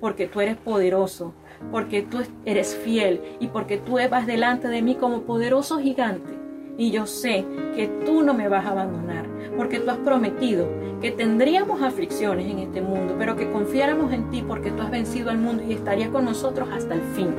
porque 0.00 0.26
tú 0.26 0.40
eres 0.40 0.56
poderoso, 0.56 1.34
porque 1.70 2.02
tú 2.02 2.18
eres 2.44 2.74
fiel 2.74 3.20
y 3.38 3.48
porque 3.48 3.76
tú 3.76 3.98
vas 4.10 4.26
delante 4.26 4.68
de 4.68 4.82
mí 4.82 4.94
como 4.94 5.22
poderoso 5.22 5.78
gigante. 5.78 6.41
Y 6.78 6.90
yo 6.90 7.06
sé 7.06 7.44
que 7.76 7.88
tú 8.06 8.22
no 8.22 8.34
me 8.34 8.48
vas 8.48 8.64
a 8.64 8.70
abandonar 8.70 9.26
porque 9.56 9.78
tú 9.78 9.90
has 9.90 9.98
prometido 9.98 10.66
que 11.00 11.10
tendríamos 11.10 11.82
aflicciones 11.82 12.46
en 12.50 12.60
este 12.60 12.80
mundo, 12.80 13.16
pero 13.18 13.36
que 13.36 13.50
confiáramos 13.50 14.12
en 14.12 14.30
ti 14.30 14.44
porque 14.46 14.70
tú 14.70 14.82
has 14.82 14.90
vencido 14.90 15.30
al 15.30 15.38
mundo 15.38 15.62
y 15.66 15.72
estarías 15.72 16.08
con 16.10 16.24
nosotros 16.24 16.68
hasta 16.72 16.94
el 16.94 17.02
fin. 17.14 17.34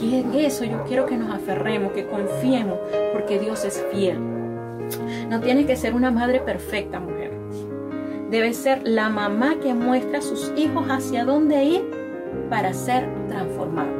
Y 0.00 0.20
en 0.20 0.32
eso 0.34 0.64
yo 0.64 0.84
quiero 0.84 1.06
que 1.06 1.16
nos 1.16 1.30
aferremos, 1.30 1.92
que 1.92 2.06
confiemos, 2.06 2.78
porque 3.12 3.38
Dios 3.38 3.64
es 3.64 3.84
fiel. 3.92 4.18
No 5.28 5.40
tienes 5.40 5.66
que 5.66 5.76
ser 5.76 5.94
una 5.94 6.10
madre 6.10 6.40
perfecta, 6.40 7.00
mujer. 7.00 7.32
Debe 8.30 8.54
ser 8.54 8.86
la 8.88 9.10
mamá 9.10 9.56
que 9.60 9.74
muestra 9.74 10.18
a 10.18 10.22
sus 10.22 10.52
hijos 10.56 10.86
hacia 10.88 11.24
dónde 11.24 11.64
ir 11.64 11.82
para 12.48 12.72
ser 12.72 13.06
transformado. 13.28 13.92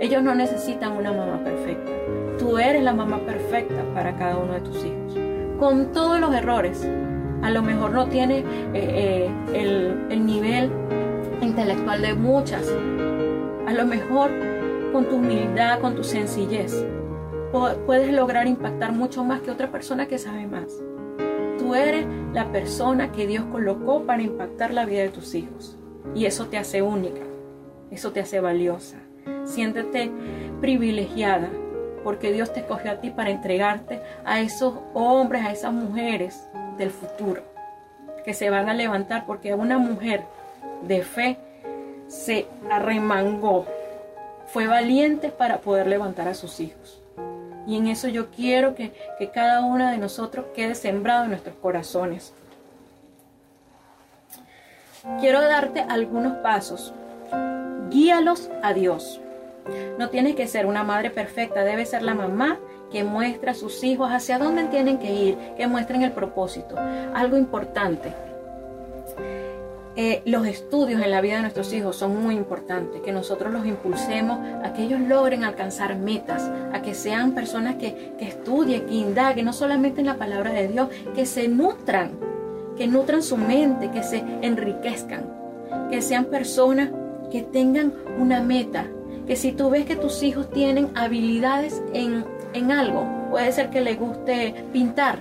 Ellos 0.00 0.22
no 0.22 0.34
necesitan 0.34 0.92
una 0.92 1.12
mamá 1.12 1.42
perfecta. 1.42 1.95
Tú 2.38 2.58
eres 2.58 2.82
la 2.82 2.92
mamá 2.92 3.18
perfecta 3.20 3.82
para 3.94 4.16
cada 4.16 4.36
uno 4.36 4.52
de 4.52 4.60
tus 4.60 4.84
hijos. 4.84 5.18
Con 5.58 5.92
todos 5.92 6.20
los 6.20 6.34
errores. 6.34 6.88
A 7.42 7.50
lo 7.50 7.62
mejor 7.62 7.92
no 7.92 8.06
tiene 8.06 8.38
eh, 8.38 8.44
eh, 8.74 9.30
el, 9.54 10.06
el 10.10 10.26
nivel 10.26 10.70
intelectual 11.40 12.02
de 12.02 12.14
muchas. 12.14 12.66
A 13.66 13.72
lo 13.72 13.86
mejor 13.86 14.30
con 14.92 15.06
tu 15.06 15.16
humildad, 15.16 15.80
con 15.80 15.94
tu 15.94 16.04
sencillez, 16.04 16.86
puedes 17.86 18.12
lograr 18.12 18.46
impactar 18.46 18.92
mucho 18.92 19.24
más 19.24 19.40
que 19.40 19.50
otra 19.50 19.70
persona 19.70 20.06
que 20.06 20.18
sabe 20.18 20.46
más. 20.46 20.66
Tú 21.58 21.74
eres 21.74 22.06
la 22.32 22.50
persona 22.52 23.12
que 23.12 23.26
Dios 23.26 23.44
colocó 23.50 24.04
para 24.04 24.22
impactar 24.22 24.72
la 24.72 24.84
vida 24.84 25.02
de 25.02 25.08
tus 25.08 25.34
hijos. 25.34 25.78
Y 26.14 26.26
eso 26.26 26.46
te 26.46 26.58
hace 26.58 26.82
única, 26.82 27.22
eso 27.90 28.12
te 28.12 28.20
hace 28.20 28.40
valiosa. 28.40 28.98
Siéntete 29.44 30.10
privilegiada 30.60 31.50
porque 32.06 32.32
Dios 32.32 32.52
te 32.52 32.60
escogió 32.60 32.92
a 32.92 33.00
ti 33.00 33.10
para 33.10 33.30
entregarte 33.30 34.00
a 34.24 34.38
esos 34.38 34.74
hombres, 34.94 35.44
a 35.44 35.50
esas 35.50 35.72
mujeres 35.72 36.46
del 36.78 36.90
futuro 36.90 37.42
que 38.24 38.32
se 38.32 38.48
van 38.48 38.68
a 38.68 38.74
levantar 38.74 39.26
porque 39.26 39.54
una 39.54 39.78
mujer 39.78 40.22
de 40.82 41.02
fe 41.02 41.36
se 42.06 42.46
arremangó 42.70 43.66
fue 44.46 44.68
valiente 44.68 45.30
para 45.30 45.58
poder 45.58 45.88
levantar 45.88 46.28
a 46.28 46.34
sus 46.34 46.60
hijos. 46.60 47.02
Y 47.66 47.76
en 47.76 47.88
eso 47.88 48.06
yo 48.06 48.30
quiero 48.30 48.76
que, 48.76 48.92
cada 49.34 49.64
una 49.64 49.90
de 49.90 49.98
nosotros 49.98 50.46
quede 50.54 50.76
sembrado 50.76 51.24
en 51.24 51.30
nuestros 51.30 51.56
corazones. 51.56 52.32
Quiero 55.18 55.40
darte 55.40 55.80
algunos 55.80 56.34
pasos. 56.36 56.94
Guíalos 57.90 58.48
a 58.62 58.72
Dios. 58.74 59.20
No 59.98 60.10
tienes 60.10 60.34
que 60.34 60.46
ser 60.46 60.66
una 60.66 60.84
madre 60.84 61.10
perfecta, 61.10 61.64
debe 61.64 61.86
ser 61.86 62.02
la 62.02 62.14
mamá 62.14 62.58
que 62.90 63.04
muestra 63.04 63.52
a 63.52 63.54
sus 63.54 63.82
hijos 63.84 64.10
hacia 64.10 64.38
dónde 64.38 64.64
tienen 64.64 64.98
que 64.98 65.12
ir, 65.12 65.38
que 65.56 65.66
muestren 65.66 66.02
el 66.02 66.12
propósito. 66.12 66.76
Algo 67.14 67.36
importante, 67.36 68.12
eh, 69.98 70.20
los 70.26 70.46
estudios 70.46 71.00
en 71.00 71.10
la 71.10 71.22
vida 71.22 71.36
de 71.36 71.40
nuestros 71.40 71.72
hijos 71.72 71.96
son 71.96 72.22
muy 72.22 72.34
importantes, 72.34 73.00
que 73.00 73.12
nosotros 73.12 73.50
los 73.50 73.64
impulsemos 73.64 74.38
a 74.62 74.74
que 74.74 74.82
ellos 74.82 75.00
logren 75.00 75.42
alcanzar 75.42 75.96
metas, 75.96 76.50
a 76.74 76.82
que 76.82 76.92
sean 76.92 77.32
personas 77.32 77.76
que, 77.76 78.12
que 78.18 78.28
estudien, 78.28 78.84
que 78.84 78.92
indaguen, 78.92 79.46
no 79.46 79.54
solamente 79.54 80.00
en 80.00 80.06
la 80.06 80.18
palabra 80.18 80.52
de 80.52 80.68
Dios, 80.68 80.90
que 81.14 81.24
se 81.24 81.48
nutran, 81.48 82.10
que 82.76 82.86
nutran 82.86 83.22
su 83.22 83.38
mente, 83.38 83.90
que 83.90 84.02
se 84.02 84.22
enriquezcan, 84.42 85.24
que 85.90 86.02
sean 86.02 86.26
personas 86.26 86.90
que 87.32 87.40
tengan 87.40 87.94
una 88.18 88.42
meta, 88.42 88.86
que 89.26 89.36
si 89.36 89.52
tú 89.52 89.70
ves 89.70 89.84
que 89.84 89.96
tus 89.96 90.22
hijos 90.22 90.50
tienen 90.50 90.90
habilidades 90.94 91.82
en, 91.92 92.24
en 92.52 92.72
algo, 92.72 93.06
puede 93.30 93.50
ser 93.52 93.70
que 93.70 93.80
les 93.80 93.98
guste 93.98 94.54
pintar, 94.72 95.18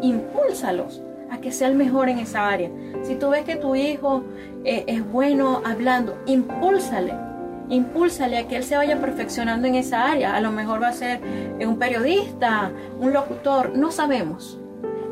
impúlsalos 0.00 1.02
a 1.30 1.38
que 1.38 1.52
sea 1.52 1.68
el 1.68 1.74
mejor 1.74 2.08
en 2.08 2.18
esa 2.18 2.48
área. 2.48 2.70
Si 3.02 3.16
tú 3.16 3.30
ves 3.30 3.44
que 3.44 3.56
tu 3.56 3.74
hijo 3.74 4.24
eh, 4.64 4.84
es 4.86 5.06
bueno 5.06 5.62
hablando, 5.64 6.16
impúlsale. 6.26 7.14
Impúlsale 7.68 8.38
a 8.38 8.46
que 8.46 8.56
él 8.56 8.64
se 8.64 8.76
vaya 8.76 9.00
perfeccionando 9.00 9.66
en 9.66 9.74
esa 9.74 10.10
área. 10.10 10.34
A 10.36 10.40
lo 10.40 10.50
mejor 10.50 10.82
va 10.82 10.88
a 10.88 10.92
ser 10.92 11.20
eh, 11.58 11.66
un 11.66 11.78
periodista, 11.78 12.70
un 13.00 13.12
locutor, 13.12 13.76
no 13.76 13.90
sabemos. 13.90 14.58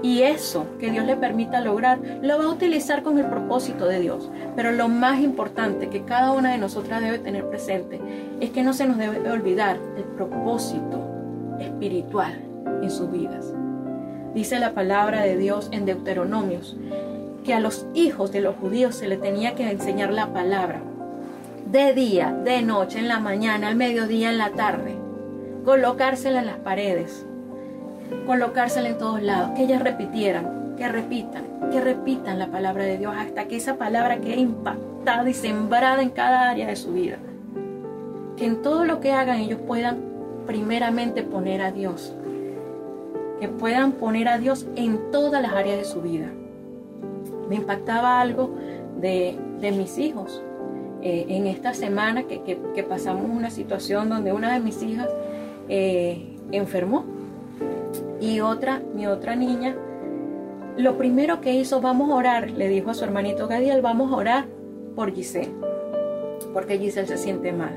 Y 0.02 0.22
eso 0.22 0.66
que 0.80 0.90
Dios 0.90 1.06
le 1.06 1.16
permita 1.16 1.60
lograr, 1.60 2.00
lo 2.22 2.38
va 2.38 2.44
a 2.44 2.50
utilizar 2.50 3.02
con 3.02 3.18
el 3.18 3.26
propósito 3.26 3.86
de 3.86 4.00
Dios. 4.00 4.30
Pero 4.56 4.72
lo 4.72 4.88
más 4.88 5.20
importante 5.20 5.88
que 5.88 6.02
cada 6.02 6.32
una 6.32 6.52
de 6.52 6.58
nosotras 6.58 7.00
debe 7.00 7.18
tener 7.18 7.48
presente 7.48 8.00
es 8.40 8.50
que 8.50 8.64
no 8.64 8.72
se 8.72 8.86
nos 8.86 8.98
debe 8.98 9.30
olvidar 9.30 9.78
el 9.96 10.04
propósito 10.04 11.06
espiritual 11.60 12.40
en 12.82 12.90
sus 12.90 13.10
vidas. 13.12 13.52
Dice 14.34 14.58
la 14.58 14.72
palabra 14.72 15.22
de 15.22 15.36
Dios 15.36 15.68
en 15.72 15.84
Deuteronomios 15.84 16.76
que 17.44 17.54
a 17.54 17.60
los 17.60 17.86
hijos 17.94 18.32
de 18.32 18.40
los 18.40 18.56
judíos 18.56 18.94
se 18.94 19.08
le 19.08 19.16
tenía 19.16 19.54
que 19.54 19.70
enseñar 19.70 20.12
la 20.12 20.32
palabra 20.32 20.80
de 21.66 21.94
día, 21.94 22.32
de 22.44 22.62
noche, 22.62 22.98
en 22.98 23.08
la 23.08 23.18
mañana, 23.18 23.68
al 23.68 23.76
mediodía, 23.76 24.30
en 24.30 24.38
la 24.38 24.50
tarde, 24.50 24.96
colocársela 25.64 26.40
en 26.40 26.46
las 26.46 26.58
paredes, 26.58 27.26
colocársela 28.26 28.88
en 28.88 28.98
todos 28.98 29.22
lados, 29.22 29.50
que 29.56 29.64
ellas 29.64 29.82
repitieran, 29.82 30.74
que 30.76 30.88
repitan, 30.88 31.44
que 31.70 31.80
repitan 31.80 32.38
la 32.38 32.48
palabra 32.48 32.84
de 32.84 32.98
Dios 32.98 33.14
hasta 33.16 33.46
que 33.46 33.56
esa 33.56 33.76
palabra 33.76 34.18
quede 34.18 34.36
impactada 34.36 35.28
y 35.28 35.34
sembrada 35.34 36.02
en 36.02 36.10
cada 36.10 36.50
área 36.50 36.66
de 36.66 36.76
su 36.76 36.92
vida. 36.92 37.18
Que 38.36 38.46
en 38.46 38.62
todo 38.62 38.84
lo 38.84 39.00
que 39.00 39.12
hagan 39.12 39.40
ellos 39.40 39.60
puedan 39.66 39.98
primeramente 40.46 41.22
poner 41.22 41.62
a 41.62 41.70
Dios 41.70 42.14
que 43.42 43.48
puedan 43.48 43.90
poner 43.94 44.28
a 44.28 44.38
Dios 44.38 44.68
en 44.76 45.10
todas 45.10 45.42
las 45.42 45.52
áreas 45.52 45.76
de 45.76 45.84
su 45.84 46.00
vida. 46.00 46.28
Me 47.48 47.56
impactaba 47.56 48.20
algo 48.20 48.54
de, 49.00 49.36
mis 49.60 49.98
hijos. 49.98 50.40
Eh, 51.02 51.26
en 51.26 51.48
esta 51.48 51.74
semana 51.74 52.22
que, 52.22 52.86
pasamos 52.88 53.28
una 53.28 53.50
situación 53.50 54.08
donde 54.08 54.32
una 54.32 54.52
de 54.52 54.60
mis 54.60 54.80
hijas 54.84 55.08
eh, 55.68 56.36
enfermó 56.52 57.04
y 58.22 58.40
otra, 58.40 58.80
mi 58.94 59.08
otra 59.08 59.34
niña, 59.34 59.74
lo 60.76 60.96
primero 60.96 61.40
que 61.40 61.54
hizo, 61.54 61.80
vamos 61.80 62.08
a 62.10 62.14
orar, 62.14 62.52
le 62.52 62.68
dijo 62.68 62.90
a 62.90 62.94
su 62.94 63.02
hermanito 63.02 63.48
Gadiel, 63.48 63.82
vamos 63.82 64.12
a 64.12 64.16
orar 64.16 64.44
por 64.94 65.12
Giselle, 65.12 65.52
porque 66.52 66.78
Giselle 66.78 67.08
se 67.08 67.18
siente 67.18 67.50
mal. 67.50 67.72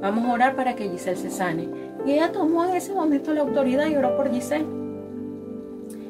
Vamos 0.00 0.24
a 0.24 0.32
orar 0.34 0.54
para 0.54 0.76
que 0.76 0.88
Giselle 0.88 1.16
se 1.16 1.30
sane. 1.30 1.68
Y 2.06 2.12
ella 2.12 2.30
tomó 2.30 2.64
en 2.64 2.76
ese 2.76 2.94
momento 2.94 3.34
la 3.34 3.40
autoridad 3.40 3.88
y 3.88 3.96
oró 3.96 4.16
por 4.16 4.30
Giselle. 4.30 4.66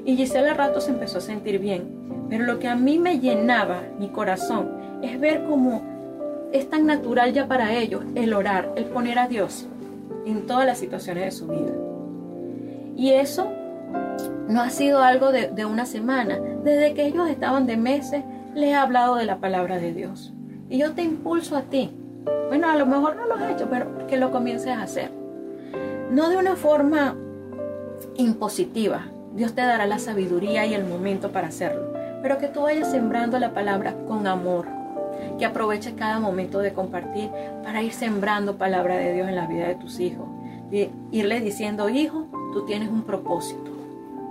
Y 0.04 0.16
Gisela 0.16 0.50
al 0.50 0.56
rato 0.58 0.82
se 0.82 0.90
empezó 0.90 1.18
a 1.18 1.22
sentir 1.22 1.58
bien. 1.58 2.26
Pero 2.28 2.44
lo 2.44 2.58
que 2.58 2.68
a 2.68 2.76
mí 2.76 2.98
me 2.98 3.20
llenaba 3.20 3.84
mi 3.98 4.08
corazón 4.08 4.68
es 5.02 5.18
ver 5.18 5.44
cómo 5.48 5.82
es 6.52 6.68
tan 6.68 6.84
natural 6.84 7.32
ya 7.32 7.48
para 7.48 7.72
ellos 7.72 8.04
el 8.14 8.34
orar, 8.34 8.70
el 8.76 8.84
poner 8.84 9.18
a 9.18 9.28
Dios 9.28 9.66
en 10.26 10.46
todas 10.46 10.66
las 10.66 10.78
situaciones 10.78 11.24
de 11.24 11.30
su 11.30 11.46
vida. 11.46 11.72
Y 12.96 13.12
eso 13.12 13.50
no 14.48 14.60
ha 14.60 14.70
sido 14.70 15.02
algo 15.02 15.32
de, 15.32 15.64
una 15.64 15.86
semana. 15.86 16.38
Desde 16.64 16.94
que 16.94 17.06
ellos 17.06 17.28
estaban 17.28 17.66
de 17.66 17.76
meses, 17.76 18.24
les 18.54 18.70
he 18.70 18.74
hablado 18.74 19.16
de 19.16 19.24
la 19.24 19.38
palabra 19.38 19.78
de 19.78 19.92
Dios. 19.92 20.32
Y 20.68 20.78
yo 20.78 20.92
te 20.92 21.02
impulso 21.02 21.56
a 21.56 21.62
ti. 21.62 21.94
Bueno, 22.48 22.70
a 22.70 22.76
lo 22.76 22.86
mejor 22.86 23.16
no 23.16 23.26
lo 23.26 23.34
has 23.34 23.50
hecho, 23.50 23.68
pero 23.70 24.06
que 24.06 24.16
lo 24.16 24.30
comiences 24.30 24.68
a 24.68 24.82
hacer. 24.82 25.10
No 26.10 26.28
de 26.28 26.36
una 26.36 26.56
forma 26.56 27.16
impositiva, 28.16 29.06
Dios 29.34 29.54
te 29.54 29.62
dará 29.62 29.86
la 29.86 29.98
sabiduría 29.98 30.66
y 30.66 30.74
el 30.74 30.84
momento 30.84 31.30
para 31.30 31.48
hacerlo. 31.48 31.92
Pero 32.20 32.38
que 32.38 32.48
tú 32.48 32.62
vayas 32.62 32.90
sembrando 32.90 33.38
la 33.38 33.54
palabra 33.54 33.94
con 34.06 34.26
amor. 34.26 34.66
Que 35.38 35.46
aproveches 35.46 35.94
cada 35.94 36.20
momento 36.20 36.58
de 36.58 36.72
compartir 36.72 37.30
para 37.62 37.82
ir 37.82 37.92
sembrando 37.92 38.58
palabra 38.58 38.96
de 38.96 39.14
Dios 39.14 39.28
en 39.28 39.36
la 39.36 39.46
vida 39.46 39.66
de 39.66 39.74
tus 39.74 39.98
hijos. 40.00 40.28
De 40.70 40.90
irle 41.10 41.40
diciendo, 41.40 41.88
hijo, 41.88 42.26
tú 42.52 42.64
tienes 42.66 42.90
un 42.90 43.02
propósito. 43.02 43.71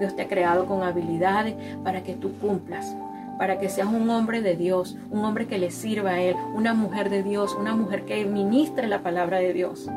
Dios 0.01 0.15
te 0.15 0.23
ha 0.23 0.27
creado 0.27 0.65
con 0.65 0.83
habilidades 0.83 1.55
para 1.83 2.03
que 2.03 2.13
tú 2.13 2.33
cumplas, 2.39 2.93
para 3.37 3.57
que 3.57 3.69
seas 3.69 3.87
un 3.87 4.09
hombre 4.09 4.41
de 4.41 4.57
Dios, 4.57 4.97
un 5.09 5.23
hombre 5.23 5.47
que 5.47 5.57
le 5.57 5.71
sirva 5.71 6.11
a 6.11 6.21
Él, 6.21 6.35
una 6.53 6.73
mujer 6.73 7.09
de 7.09 7.23
Dios, 7.23 7.55
una 7.59 7.73
mujer 7.73 8.03
que 8.03 8.25
ministre 8.25 8.87
la 8.87 9.01
palabra 9.01 9.39
de 9.39 9.53
Dios, 9.53 9.89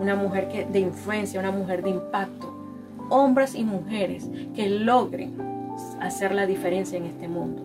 una 0.00 0.16
mujer 0.16 0.48
que, 0.48 0.64
de 0.64 0.80
influencia, 0.80 1.38
una 1.38 1.52
mujer 1.52 1.82
de 1.82 1.90
impacto 1.90 2.60
hombres 3.10 3.54
y 3.54 3.64
mujeres 3.64 4.30
que 4.54 4.70
logren 4.70 5.36
hacer 6.00 6.32
la 6.32 6.46
diferencia 6.46 6.96
en 6.96 7.04
este 7.04 7.28
mundo. 7.28 7.62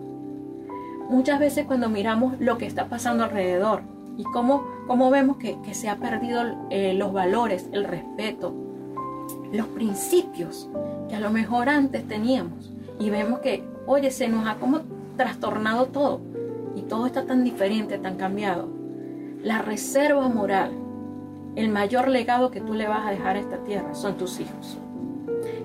Muchas 1.08 1.38
veces 1.38 1.66
cuando 1.66 1.88
miramos 1.88 2.38
lo 2.40 2.58
que 2.58 2.66
está 2.66 2.88
pasando 2.88 3.24
alrededor 3.24 3.82
y 4.18 4.24
cómo, 4.24 4.64
cómo 4.86 5.10
vemos 5.10 5.38
que, 5.38 5.56
se 5.72 5.88
ha 5.88 5.96
perdido 5.96 6.42
eh, 6.70 6.92
los 6.94 7.12
valores, 7.12 7.68
el 7.72 7.84
respeto, 7.84 8.52
los 9.52 9.66
principios 9.68 10.68
que 11.08 11.16
a 11.16 11.20
lo 11.20 11.30
mejor 11.30 11.68
antes 11.68 12.06
teníamos 12.06 12.72
y 12.98 13.10
vemos 13.10 13.40
que, 13.40 13.64
oye, 13.86 14.10
se 14.10 14.28
nos 14.28 14.46
ha 14.46 14.56
como 14.56 14.80
trastornado 15.16 15.86
todo 15.86 16.20
y 16.74 16.82
todo 16.82 17.06
está 17.06 17.24
tan 17.24 17.44
diferente, 17.44 17.98
tan 17.98 18.16
cambiado. 18.16 18.68
La 19.42 19.62
reserva 19.62 20.28
moral, 20.28 20.72
el 21.54 21.68
mayor 21.68 22.08
legado 22.08 22.50
que 22.50 22.60
tú 22.60 22.74
le 22.74 22.88
vas 22.88 23.06
a 23.06 23.10
dejar 23.10 23.36
a 23.36 23.40
esta 23.40 23.58
tierra 23.58 23.94
son 23.94 24.16
tus 24.16 24.40
hijos 24.40 24.78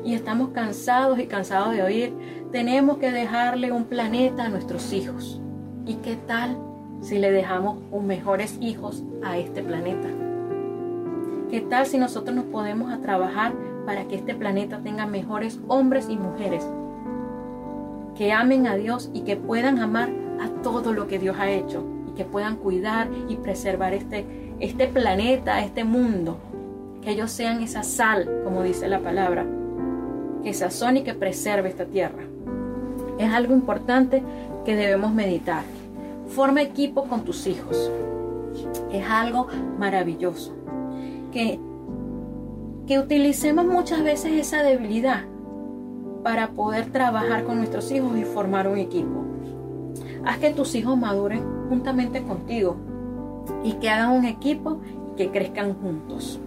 y 0.04 0.14
estamos 0.14 0.50
cansados 0.50 1.20
y 1.20 1.28
cansados 1.28 1.74
de 1.74 1.84
oír 1.84 2.14
tenemos 2.52 2.98
que 2.98 3.12
dejarle 3.12 3.72
un 3.72 3.86
planeta 3.86 4.46
a 4.46 4.50
nuestros 4.50 4.92
hijos. 4.94 5.40
¿Y 5.86 5.96
qué 5.96 6.16
tal 6.16 6.58
si 7.02 7.18
le 7.18 7.32
dejamos 7.32 7.80
un 7.92 8.08
mejores 8.08 8.58
hijos 8.62 9.04
a 9.24 9.38
este 9.38 9.64
planeta? 9.64 10.08
¿Qué 11.50 11.62
tal 11.62 11.86
si 11.86 11.98
nosotros 11.98 12.36
nos 12.36 12.46
podemos 12.46 12.92
a 12.92 13.00
trabajar 13.00 13.54
para 13.86 14.08
que 14.08 14.16
este 14.16 14.36
planeta 14.36 14.80
tenga 14.84 15.06
mejores 15.06 15.60
hombres 15.68 16.08
y 16.10 16.18
mujeres 16.18 16.66
que 18.16 18.32
amen 18.34 18.68
a 18.68 18.76
Dios 18.76 19.10
y 19.14 19.22
que 19.22 19.36
puedan 19.36 19.80
amar 19.80 20.10
a 20.40 20.62
todo 20.62 20.94
lo 20.94 21.08
que 21.08 21.20
Dios 21.20 21.38
ha 21.40 21.50
hecho 21.50 21.84
y 22.08 22.12
que 22.16 22.26
puedan 22.26 22.58
cuidar 22.58 23.10
y 23.30 23.38
preservar 23.38 23.94
este, 23.94 24.26
este 24.60 24.88
planeta, 24.88 25.64
este 25.64 25.84
mundo? 25.84 26.38
Que 27.02 27.12
ellos 27.12 27.32
sean 27.32 27.64
esa 27.64 27.84
sal, 27.84 28.42
como 28.44 28.62
dice 28.64 28.88
la 28.88 29.00
palabra, 29.00 29.46
que 30.44 30.54
sazone 30.54 31.00
y 31.00 31.04
que 31.04 31.14
preserve 31.14 31.70
esta 31.70 31.86
tierra. 31.86 32.24
Es 33.18 33.32
algo 33.32 33.54
importante 33.54 34.22
que 34.66 34.76
debemos 34.76 35.14
meditar. 35.14 35.64
Forma 36.28 36.62
equipo 36.62 37.06
con 37.06 37.24
tus 37.24 37.48
hijos. 37.48 37.92
Es 38.92 39.06
algo 39.10 39.48
maravilloso. 39.80 40.54
Que, 41.32 41.60
que 42.92 43.00
utilicemos 43.00 43.66
muchas 43.66 44.04
veces 44.04 44.34
esa 44.34 44.64
debilidad 44.64 45.24
para 46.26 46.50
poder 46.50 46.92
trabajar 46.92 47.46
con 47.46 47.60
nuestros 47.60 47.90
hijos 47.90 48.18
y 48.18 48.26
formar 48.26 48.68
un 48.68 48.78
equipo. 48.80 49.24
Haz 50.26 50.40
que 50.40 50.50
tus 50.50 50.76
hijos 50.76 50.98
maduren 50.98 51.42
juntamente 51.70 52.22
contigo 52.22 52.76
y 53.64 53.76
que 53.76 53.90
hagan 53.90 54.12
un 54.12 54.26
equipo 54.26 54.82
que 55.16 55.32
crezcan 55.32 55.74
juntos. 55.76 56.38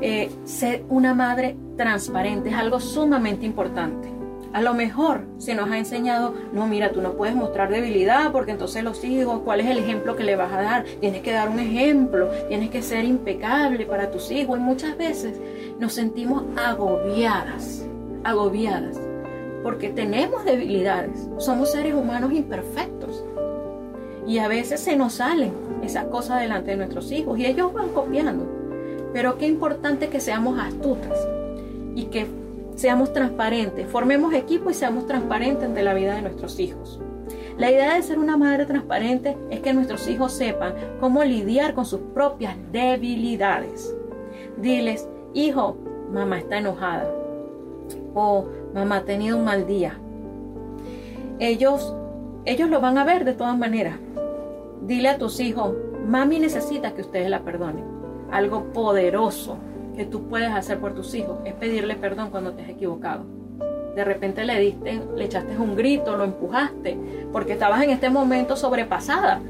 Eh, 0.00 0.30
ser 0.44 0.86
una 0.88 1.12
madre 1.12 1.54
transparente 1.76 2.48
es 2.48 2.54
algo 2.54 2.80
sumamente 2.80 3.44
importante. 3.44 4.15
A 4.52 4.62
lo 4.62 4.74
mejor 4.74 5.22
se 5.38 5.54
nos 5.54 5.70
ha 5.70 5.78
enseñado, 5.78 6.34
no, 6.52 6.66
mira, 6.66 6.92
tú 6.92 7.02
no 7.02 7.12
puedes 7.12 7.34
mostrar 7.34 7.70
debilidad 7.70 8.32
porque 8.32 8.52
entonces 8.52 8.82
los 8.82 9.04
hijos, 9.04 9.40
¿cuál 9.44 9.60
es 9.60 9.66
el 9.66 9.78
ejemplo 9.78 10.16
que 10.16 10.24
le 10.24 10.36
vas 10.36 10.52
a 10.52 10.62
dar? 10.62 10.84
Tienes 11.00 11.22
que 11.22 11.32
dar 11.32 11.48
un 11.48 11.58
ejemplo, 11.58 12.28
tienes 12.48 12.70
que 12.70 12.82
ser 12.82 13.04
impecable 13.04 13.84
para 13.86 14.10
tus 14.10 14.30
hijos. 14.30 14.58
Y 14.58 14.62
muchas 14.62 14.96
veces 14.96 15.40
nos 15.78 15.92
sentimos 15.92 16.44
agobiadas, 16.56 17.86
agobiadas, 18.24 18.98
porque 19.62 19.90
tenemos 19.90 20.44
debilidades. 20.44 21.28
Somos 21.38 21.72
seres 21.72 21.94
humanos 21.94 22.32
imperfectos. 22.32 23.24
Y 24.26 24.38
a 24.38 24.48
veces 24.48 24.80
se 24.80 24.96
nos 24.96 25.14
salen 25.14 25.52
esas 25.84 26.06
cosas 26.06 26.40
delante 26.40 26.72
de 26.72 26.76
nuestros 26.78 27.12
hijos 27.12 27.38
y 27.38 27.46
ellos 27.46 27.72
van 27.72 27.90
copiando. 27.90 28.46
Pero 29.12 29.38
qué 29.38 29.46
importante 29.46 30.08
que 30.08 30.20
seamos 30.20 30.58
astutas 30.58 31.18
y 31.94 32.04
que 32.04 32.26
seamos 32.76 33.12
transparentes, 33.12 33.88
formemos 33.88 34.32
equipo 34.34 34.70
y 34.70 34.74
seamos 34.74 35.06
transparentes 35.06 35.64
ante 35.64 35.82
la 35.82 35.94
vida 35.94 36.14
de 36.14 36.22
nuestros 36.22 36.60
hijos. 36.60 37.00
La 37.58 37.70
idea 37.70 37.94
de 37.94 38.02
ser 38.02 38.18
una 38.18 38.36
madre 38.36 38.66
transparente 38.66 39.36
es 39.50 39.60
que 39.60 39.72
nuestros 39.72 40.06
hijos 40.08 40.32
sepan 40.32 40.74
cómo 41.00 41.24
lidiar 41.24 41.74
con 41.74 41.86
sus 41.86 42.00
propias 42.00 42.54
debilidades. 42.70 43.96
Diles, 44.58 45.08
hijo, 45.32 45.78
mamá 46.12 46.38
está 46.38 46.58
enojada 46.58 47.10
o 48.14 48.46
mamá 48.74 48.98
ha 48.98 49.04
tenido 49.04 49.38
un 49.38 49.44
mal 49.44 49.66
día. 49.66 49.98
Ellos, 51.38 51.94
ellos 52.44 52.68
lo 52.68 52.80
van 52.80 52.98
a 52.98 53.04
ver 53.04 53.24
de 53.24 53.32
todas 53.32 53.56
maneras. 53.56 53.98
Dile 54.82 55.08
a 55.08 55.18
tus 55.18 55.40
hijos, 55.40 55.74
mami 56.06 56.38
necesita 56.38 56.94
que 56.94 57.00
ustedes 57.00 57.30
la 57.30 57.40
perdonen. 57.40 57.84
Algo 58.30 58.64
poderoso 58.72 59.56
que 59.96 60.04
tú 60.04 60.28
puedes 60.28 60.50
hacer 60.50 60.78
por 60.78 60.94
tus 60.94 61.14
hijos 61.14 61.38
es 61.44 61.54
pedirle 61.54 61.96
perdón 61.96 62.30
cuando 62.30 62.52
te 62.52 62.62
has 62.62 62.68
equivocado. 62.68 63.24
De 63.94 64.04
repente 64.04 64.44
le 64.44 64.60
diste, 64.60 65.02
le 65.16 65.24
echaste 65.24 65.58
un 65.58 65.74
grito, 65.74 66.16
lo 66.16 66.24
empujaste, 66.24 66.98
porque 67.32 67.54
estabas 67.54 67.82
en 67.82 67.90
este 67.90 68.10
momento 68.10 68.54
sobrepasada 68.54 69.40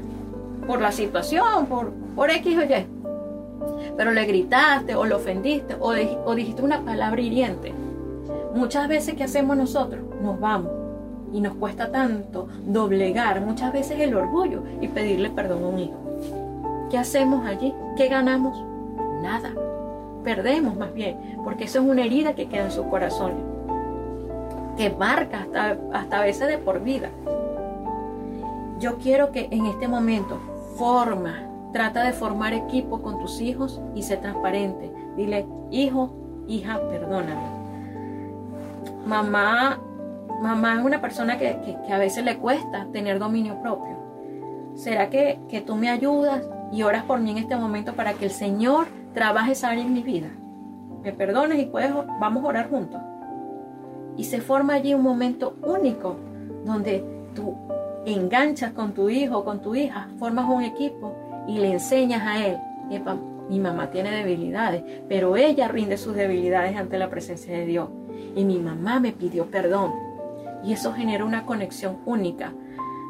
por 0.65 0.81
la 0.81 0.93
situación, 0.93 1.65
por, 1.67 1.91
por 2.15 2.31
X 2.31 2.57
o 2.57 2.63
Y. 2.63 2.85
Pero 3.97 4.11
le 4.11 4.25
gritaste 4.25 4.95
o 4.95 5.05
lo 5.05 5.17
ofendiste 5.17 5.75
o, 5.79 5.93
o 6.25 6.35
dijiste 6.35 6.61
una 6.61 6.81
palabra 6.81 7.21
hiriente. 7.21 7.73
Muchas 8.55 8.87
veces, 8.87 9.15
¿qué 9.15 9.25
hacemos 9.25 9.57
nosotros? 9.57 10.01
Nos 10.21 10.39
vamos 10.39 10.71
y 11.33 11.41
nos 11.41 11.55
cuesta 11.55 11.91
tanto 11.91 12.47
doblegar 12.65 13.41
muchas 13.41 13.73
veces 13.73 13.99
el 13.99 14.15
orgullo 14.15 14.63
y 14.79 14.87
pedirle 14.87 15.29
perdón 15.29 15.63
a 15.63 15.67
un 15.67 15.79
hijo. 15.79 16.87
¿Qué 16.89 16.97
hacemos 16.97 17.45
allí? 17.45 17.73
¿Qué 17.97 18.07
ganamos? 18.07 18.63
Nada 19.21 19.51
perdemos 20.27 20.75
más 20.75 20.93
bien, 20.93 21.39
porque 21.45 21.63
eso 21.63 21.79
es 21.79 21.85
una 21.85 22.03
herida 22.03 22.33
que 22.33 22.49
queda 22.49 22.65
en 22.65 22.71
su 22.71 22.89
corazón, 22.89 23.31
que 24.75 24.89
marca 24.89 25.43
hasta, 25.43 25.77
hasta 25.93 26.19
a 26.19 26.21
veces 26.21 26.49
de 26.49 26.57
por 26.57 26.83
vida. 26.83 27.11
Yo 28.77 28.97
quiero 28.97 29.31
que 29.31 29.47
en 29.51 29.67
este 29.67 29.87
momento 29.87 30.37
forma, 30.75 31.47
trata 31.71 32.03
de 32.03 32.11
formar 32.11 32.53
equipo 32.53 33.01
con 33.01 33.19
tus 33.19 33.39
hijos 33.39 33.79
y 33.95 34.03
sé 34.03 34.17
transparente. 34.17 34.91
Dile, 35.15 35.47
hijo, 35.71 36.11
hija, 36.49 36.77
perdóname. 36.89 37.47
Mamá, 39.05 39.79
mamá 40.41 40.75
es 40.77 40.83
una 40.83 40.99
persona 40.99 41.37
que, 41.37 41.77
a 41.89 41.97
veces 41.97 42.25
le 42.25 42.37
cuesta 42.37 42.85
tener 42.91 43.17
dominio 43.17 43.61
propio. 43.61 43.95
¿Será 44.75 45.09
que, 45.09 45.39
que 45.47 45.61
tú 45.61 45.77
me 45.77 45.89
ayudas 45.89 46.43
y 46.73 46.83
oras 46.83 47.05
por 47.05 47.21
mí 47.21 47.31
en 47.31 47.37
este 47.37 47.55
momento 47.55 47.93
para 47.93 48.11
que 48.11 48.25
el 48.25 48.31
Señor 48.31 48.87
trabaje 49.17 49.53
esa 49.53 49.69
área 49.69 49.83
en 49.83 49.93
mi 49.93 50.03
vida. 50.03 50.29
Me 51.01 51.11
perdones 51.11 51.57
y 51.57 51.65
puedes, 51.65 51.91
vamos 52.19 52.43
a 52.43 52.47
orar 52.49 52.69
juntos. 52.69 53.01
Y 54.15 54.25
se 54.25 54.41
forma 54.41 54.75
allí 54.75 54.93
un 54.93 55.01
momento 55.01 55.55
único 55.63 56.17
donde 56.63 57.03
tú 57.33 57.55
enganchas 58.05 58.73
con 58.73 58.93
tu 58.93 59.09
hijo, 59.09 59.43
con 59.43 59.59
tu 59.63 59.73
hija, 59.73 60.07
formas 60.19 60.45
un 60.47 60.61
equipo 60.61 61.15
y 61.47 61.57
le 61.57 61.71
enseñas 61.71 62.21
a 62.27 62.45
él, 62.45 62.57
mi 63.49 63.59
mamá 63.59 63.89
tiene 63.89 64.11
debilidades, 64.11 64.83
pero 65.09 65.35
ella 65.35 65.67
rinde 65.67 65.97
sus 65.97 66.13
debilidades 66.13 66.77
ante 66.77 66.99
la 66.99 67.09
presencia 67.09 67.57
de 67.57 67.65
Dios. 67.65 67.89
Y 68.35 68.45
mi 68.45 68.59
mamá 68.59 68.99
me 68.99 69.13
pidió 69.13 69.47
perdón. 69.47 69.93
Y 70.63 70.73
eso 70.73 70.93
genera 70.93 71.25
una 71.25 71.47
conexión 71.47 71.97
única. 72.05 72.53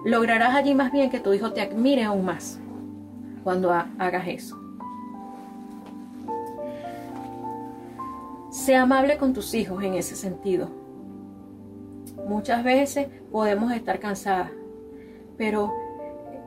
Lograrás 0.05 0.55
allí 0.55 0.73
más 0.73 0.93
bien 0.93 1.09
que 1.09 1.19
tu 1.19 1.33
hijo 1.33 1.51
te 1.51 1.59
admire 1.59 2.05
aún 2.05 2.23
más 2.23 2.61
cuando 3.43 3.73
hagas 3.73 4.27
eso. 4.29 4.66
Sea 8.49 8.83
amable 8.83 9.17
con 9.17 9.33
tus 9.33 9.53
hijos 9.53 9.83
en 9.83 9.95
ese 9.95 10.15
sentido. 10.15 10.69
Muchas 12.27 12.63
veces 12.63 13.07
podemos 13.31 13.71
estar 13.71 13.99
cansadas, 13.99 14.51
pero 15.37 15.73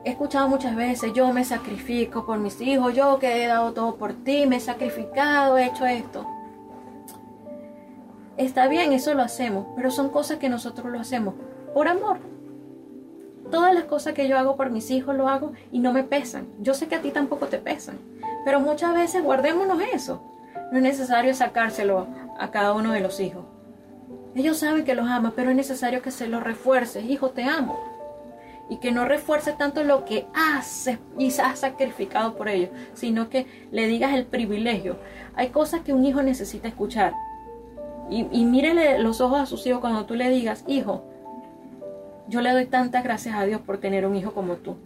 he 0.03 0.11
escuchado 0.11 0.47
muchas 0.47 0.75
veces, 0.75 1.13
yo 1.13 1.31
me 1.31 1.45
sacrifico 1.45 2.25
por 2.25 2.39
mis 2.39 2.59
hijos, 2.61 2.95
yo 2.95 3.19
que 3.19 3.43
he 3.43 3.47
dado 3.47 3.73
todo 3.73 3.95
por 3.95 4.13
ti, 4.13 4.45
me 4.47 4.57
he 4.57 4.59
sacrificado, 4.59 5.57
he 5.57 5.67
hecho 5.67 5.85
esto. 5.85 6.25
Está 8.37 8.67
bien, 8.67 8.93
eso 8.93 9.13
lo 9.13 9.21
hacemos, 9.21 9.67
pero 9.75 9.91
son 9.91 10.09
cosas 10.09 10.39
que 10.39 10.49
nosotros 10.49 10.91
lo 10.91 10.99
hacemos 10.99 11.35
por 11.73 11.87
amor. 11.87 12.17
Todas 13.51 13.73
las 13.75 13.83
cosas 13.83 14.13
que 14.13 14.27
yo 14.27 14.37
hago 14.37 14.55
por 14.55 14.71
mis 14.71 14.89
hijos 14.89 15.15
lo 15.15 15.27
hago 15.27 15.51
y 15.71 15.79
no 15.79 15.93
me 15.93 16.03
pesan. 16.03 16.47
Yo 16.59 16.73
sé 16.73 16.87
que 16.87 16.95
a 16.95 17.01
ti 17.01 17.11
tampoco 17.11 17.47
te 17.47 17.57
pesan, 17.57 17.97
pero 18.45 18.59
muchas 18.59 18.95
veces 18.95 19.23
guardémonos 19.23 19.79
eso. 19.93 20.23
No 20.71 20.77
es 20.77 20.83
necesario 20.83 21.33
sacárselo 21.33 22.07
a 22.39 22.51
cada 22.51 22.73
uno 22.73 22.93
de 22.93 23.01
los 23.01 23.19
hijos. 23.19 23.45
Ellos 24.35 24.57
saben 24.57 24.85
que 24.85 24.95
los 24.95 25.09
amas, 25.09 25.33
pero 25.35 25.49
es 25.49 25.55
necesario 25.55 26.01
que 26.01 26.11
se 26.11 26.27
lo 26.27 26.39
refuerces. 26.39 27.05
Hijo, 27.05 27.31
te 27.31 27.43
amo. 27.43 27.79
Y 28.69 28.77
que 28.77 28.93
no 28.93 29.03
refuerce 29.03 29.51
tanto 29.51 29.83
lo 29.83 30.05
que 30.05 30.25
haces 30.33 30.99
y 31.17 31.27
has 31.39 31.59
sacrificado 31.59 32.35
por 32.37 32.47
ellos, 32.47 32.69
sino 32.93 33.29
que 33.29 33.45
le 33.71 33.87
digas 33.87 34.13
el 34.13 34.25
privilegio. 34.25 34.95
Hay 35.35 35.49
cosas 35.49 35.81
que 35.81 35.91
un 35.91 36.05
hijo 36.05 36.23
necesita 36.23 36.69
escuchar. 36.69 37.13
Y, 38.09 38.27
y 38.31 38.45
mírele 38.45 38.99
los 38.99 39.19
ojos 39.19 39.41
a 39.41 39.45
sus 39.45 39.65
hijos 39.67 39.81
cuando 39.81 40.05
tú 40.05 40.15
le 40.15 40.29
digas, 40.29 40.63
hijo, 40.67 41.03
yo 42.29 42.39
le 42.39 42.51
doy 42.51 42.65
tantas 42.65 43.03
gracias 43.03 43.35
a 43.35 43.43
Dios 43.43 43.59
por 43.59 43.77
tener 43.77 44.05
un 44.05 44.15
hijo 44.15 44.33
como 44.33 44.55
tú. 44.55 44.77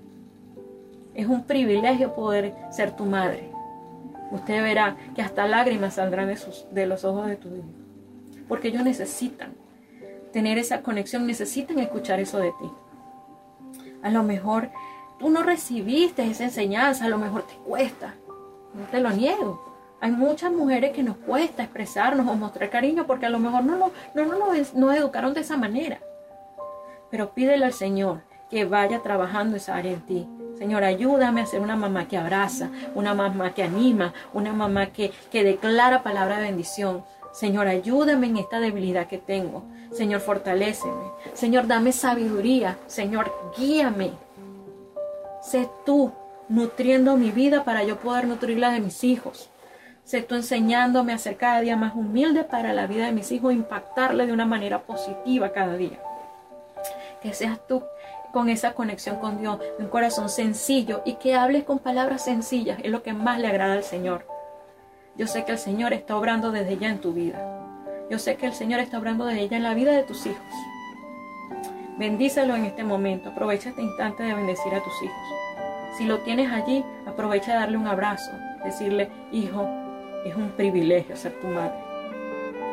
Es 1.14 1.28
un 1.28 1.44
privilegio 1.44 2.16
poder 2.16 2.56
ser 2.72 2.96
tu 2.96 3.06
madre. 3.06 3.55
Usted 4.36 4.62
verá 4.62 4.98
que 5.16 5.22
hasta 5.22 5.48
lágrimas 5.48 5.96
saldrán 5.96 6.28
de, 6.28 6.38
sus, 6.38 6.68
de 6.72 6.86
los 6.86 7.06
ojos 7.06 7.28
de 7.28 7.38
tu 7.38 7.48
hijo. 7.48 7.68
Porque 8.48 8.68
ellos 8.68 8.84
necesitan 8.84 9.54
tener 10.34 10.58
esa 10.58 10.82
conexión, 10.82 11.26
necesitan 11.26 11.80
escuchar 11.80 12.20
eso 12.20 12.40
de 12.40 12.52
ti. 12.52 12.70
A 14.04 14.10
lo 14.10 14.24
mejor 14.24 14.70
tú 15.20 15.30
no 15.30 15.42
recibiste 15.42 16.30
esa 16.30 16.44
enseñanza, 16.44 17.06
a 17.06 17.10
lo 17.10 17.18
mejor 17.18 17.44
te 17.44 17.56
cuesta. 17.66 18.16
No 18.74 18.86
te 18.92 19.00
lo 19.00 19.10
niego. 19.12 19.74
Hay 20.02 20.12
muchas 20.12 20.52
mujeres 20.52 20.92
que 20.92 21.02
nos 21.02 21.16
cuesta 21.16 21.64
expresarnos 21.64 22.28
o 22.28 22.36
mostrar 22.36 22.70
cariño 22.70 23.08
porque 23.08 23.26
a 23.26 23.30
lo 23.30 23.40
mejor 23.40 23.64
no, 23.64 23.78
no, 23.78 23.92
no, 24.14 24.26
no 24.26 24.54
nos 24.74 24.98
educaron 24.98 25.34
de 25.34 25.40
esa 25.40 25.56
manera. 25.56 26.00
Pero 27.10 27.34
pídele 27.34 27.66
al 27.66 27.74
Señor 27.74 28.22
que 28.50 28.66
vaya 28.66 29.02
trabajando 29.02 29.56
esa 29.56 29.76
área 29.76 29.94
en 29.94 30.02
ti. 30.02 30.28
Señor, 30.58 30.84
ayúdame 30.84 31.42
a 31.42 31.46
ser 31.46 31.62
una 31.62 31.76
mamá 31.76 32.08
que 32.08 32.18
abraza, 32.18 32.70
una 32.94 33.14
mamá 33.14 33.54
que 33.54 33.64
anima, 33.64 34.14
una 34.34 34.54
mamá 34.54 34.88
que, 34.88 35.12
que 35.32 35.44
declara 35.44 36.04
palabra 36.04 36.38
de 36.38 36.46
bendición. 36.46 37.04
Señor, 37.34 37.68
ayúdame 37.68 38.28
en 38.28 38.38
esta 38.38 38.60
debilidad 38.60 39.08
que 39.08 39.18
tengo. 39.18 39.64
Señor, 39.92 40.22
fortaléceme. 40.22 41.12
Señor, 41.34 41.68
dame 41.68 41.92
sabiduría. 41.92 42.78
Señor, 42.88 43.34
guíame. 43.58 44.12
Sé 45.42 45.70
tú 45.86 46.14
nutriendo 46.48 47.18
mi 47.18 47.32
vida 47.32 47.64
para 47.64 47.84
yo 47.84 47.98
poder 47.98 48.26
nutrir 48.28 48.58
la 48.58 48.72
de 48.72 48.80
mis 48.80 49.04
hijos. 49.04 49.50
Sé 50.06 50.22
tú 50.22 50.36
enseñándome 50.36 51.14
a 51.14 51.18
ser 51.18 51.36
cada 51.36 51.62
día 51.62 51.76
más 51.76 51.96
humilde 51.96 52.44
para 52.44 52.74
la 52.74 52.88
vida 52.88 53.08
de 53.08 53.12
mis 53.12 53.32
hijos, 53.32 53.54
impactarle 53.54 54.28
de 54.28 54.34
una 54.34 54.46
manera 54.46 54.84
positiva 54.84 55.52
cada 55.52 55.76
día. 55.76 56.00
Que 57.22 57.34
seas 57.34 57.60
tú 57.68 57.84
con 58.36 58.50
esa 58.50 58.74
conexión 58.74 59.16
con 59.16 59.38
Dios, 59.38 59.60
un 59.80 59.88
corazón 59.88 60.28
sencillo 60.28 61.02
y 61.06 61.14
que 61.14 61.36
hables 61.36 61.64
con 61.64 61.80
palabras 61.80 62.26
sencillas, 62.26 62.78
es 62.84 62.92
lo 62.92 63.02
que 63.02 63.14
más 63.14 63.40
le 63.40 63.48
agrada 63.48 63.76
al 63.76 63.84
Señor. 63.86 64.28
Yo 65.16 65.26
sé 65.26 65.46
que 65.46 65.54
el 65.54 65.58
Señor 65.58 65.94
está 65.94 66.18
obrando 66.18 66.52
desde 66.52 66.78
ya 66.78 66.90
en 66.90 67.00
tu 67.00 67.14
vida. 67.14 67.40
Yo 68.10 68.20
sé 68.20 68.36
que 68.36 68.46
el 68.46 68.52
Señor 68.52 68.82
está 68.82 69.00
obrando 69.00 69.24
desde 69.26 69.48
ya 69.48 69.56
en 69.56 69.64
la 69.64 69.74
vida 69.74 69.94
de 69.94 70.04
tus 70.04 70.26
hijos. 70.26 70.44
Bendícelo 71.98 72.58
en 72.58 72.66
este 72.66 72.84
momento. 72.84 73.30
Aprovecha 73.30 73.70
este 73.70 73.84
instante 73.84 74.24
de 74.24 74.34
bendecir 74.34 74.74
a 74.74 74.84
tus 74.84 75.02
hijos. 75.02 75.28
Si 75.98 76.04
lo 76.04 76.20
tienes 76.20 76.52
allí, 76.52 76.84
aprovecha 77.08 77.54
de 77.54 77.60
darle 77.60 77.78
un 77.78 77.88
abrazo. 77.88 78.32
Decirle, 78.66 79.10
hijo, 79.32 79.66
es 80.26 80.36
un 80.36 80.50
privilegio 80.58 81.16
ser 81.16 81.40
tu 81.40 81.48
madre. 81.48 81.80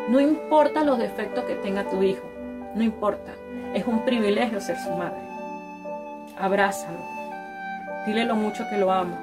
No 0.09 0.19
importa 0.19 0.83
los 0.83 0.99
defectos 0.99 1.45
que 1.45 1.55
tenga 1.55 1.89
tu 1.89 2.03
hijo. 2.03 2.29
No 2.75 2.83
importa. 2.83 3.33
Es 3.75 3.87
un 3.87 4.05
privilegio 4.05 4.61
ser 4.61 4.77
su 4.81 4.91
madre 4.91 5.32
abrázalo, 6.43 6.99
dile 8.05 8.25
lo 8.25 8.35
mucho 8.35 8.69
que 8.69 8.77
lo 8.77 8.93
ama, 8.93 9.17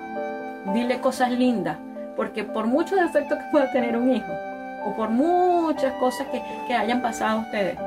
dile 0.74 1.02
cosas 1.02 1.32
lindas, 1.32 1.78
porque 2.16 2.44
por 2.46 2.66
muchos 2.66 3.00
defectos 3.00 3.38
que 3.38 3.52
pueda 3.52 3.72
tener 3.72 3.98
un 3.98 4.12
hijo, 4.16 4.32
o 4.86 4.96
por 4.96 5.10
muchas 5.10 5.94
cosas 5.96 6.28
que, 6.28 6.42
que 6.68 6.74
hayan 6.74 7.02
pasado 7.02 7.40
a 7.40 7.42
ustedes, 7.42 7.78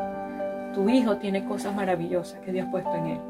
tu 0.75 0.89
hijo 0.89 1.17
tiene 1.17 1.45
cosas 1.45 1.75
maravillosas 1.75 2.41
que 2.41 2.53
Dios 2.53 2.67
ha 2.69 2.71
puesto 2.71 2.95
en 2.95 3.07
él. 3.07 3.21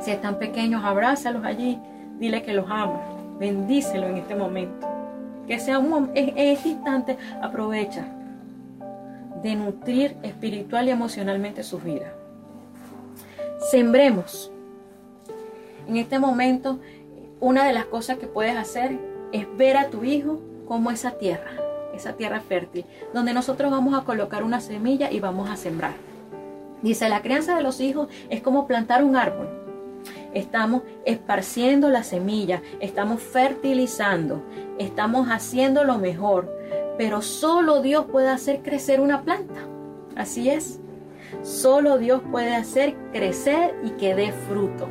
Si 0.00 0.10
están 0.10 0.36
pequeños, 0.36 0.84
abrázalos 0.84 1.44
allí, 1.44 1.78
dile 2.18 2.42
que 2.42 2.52
los 2.52 2.68
ama, 2.68 3.00
bendícelo 3.38 4.08
en 4.08 4.18
este 4.18 4.34
momento. 4.34 4.88
Que 5.46 5.60
sea 5.60 5.78
un 5.78 6.10
en 6.14 6.36
este 6.36 6.70
instante, 6.70 7.16
aprovecha 7.40 8.04
de 9.42 9.54
nutrir 9.54 10.16
espiritual 10.22 10.88
y 10.88 10.90
emocionalmente 10.90 11.62
sus 11.62 11.82
vidas. 11.82 12.12
Sembremos 13.70 14.50
en 15.88 15.96
este 15.96 16.18
momento, 16.18 16.78
una 17.40 17.64
de 17.66 17.72
las 17.72 17.86
cosas 17.86 18.18
que 18.18 18.26
puedes 18.26 18.56
hacer 18.56 18.98
es 19.32 19.46
ver 19.56 19.76
a 19.76 19.88
tu 19.88 20.04
hijo 20.04 20.40
como 20.66 20.90
esa 20.90 21.12
tierra, 21.12 21.50
esa 21.94 22.12
tierra 22.14 22.40
fértil, 22.40 22.84
donde 23.12 23.32
nosotros 23.32 23.70
vamos 23.70 23.98
a 23.98 24.04
colocar 24.04 24.42
una 24.42 24.60
semilla 24.60 25.10
y 25.10 25.20
vamos 25.20 25.48
a 25.50 25.56
sembrar. 25.56 25.94
Dice, 26.82 27.08
la 27.08 27.22
crianza 27.22 27.56
de 27.56 27.62
los 27.62 27.80
hijos 27.80 28.08
es 28.30 28.40
como 28.40 28.66
plantar 28.66 29.04
un 29.04 29.16
árbol. 29.16 29.48
Estamos 30.32 30.82
esparciendo 31.04 31.88
la 31.90 32.04
semilla, 32.04 32.62
estamos 32.78 33.20
fertilizando, 33.20 34.42
estamos 34.78 35.28
haciendo 35.28 35.84
lo 35.84 35.98
mejor, 35.98 36.50
pero 36.96 37.20
solo 37.20 37.82
Dios 37.82 38.06
puede 38.06 38.28
hacer 38.28 38.62
crecer 38.62 39.00
una 39.00 39.22
planta. 39.22 39.60
Así 40.16 40.48
es. 40.48 40.80
Solo 41.42 41.98
Dios 41.98 42.22
puede 42.30 42.54
hacer 42.54 42.94
crecer 43.12 43.74
y 43.84 43.90
que 43.90 44.14
dé 44.14 44.32
fruto. 44.32 44.88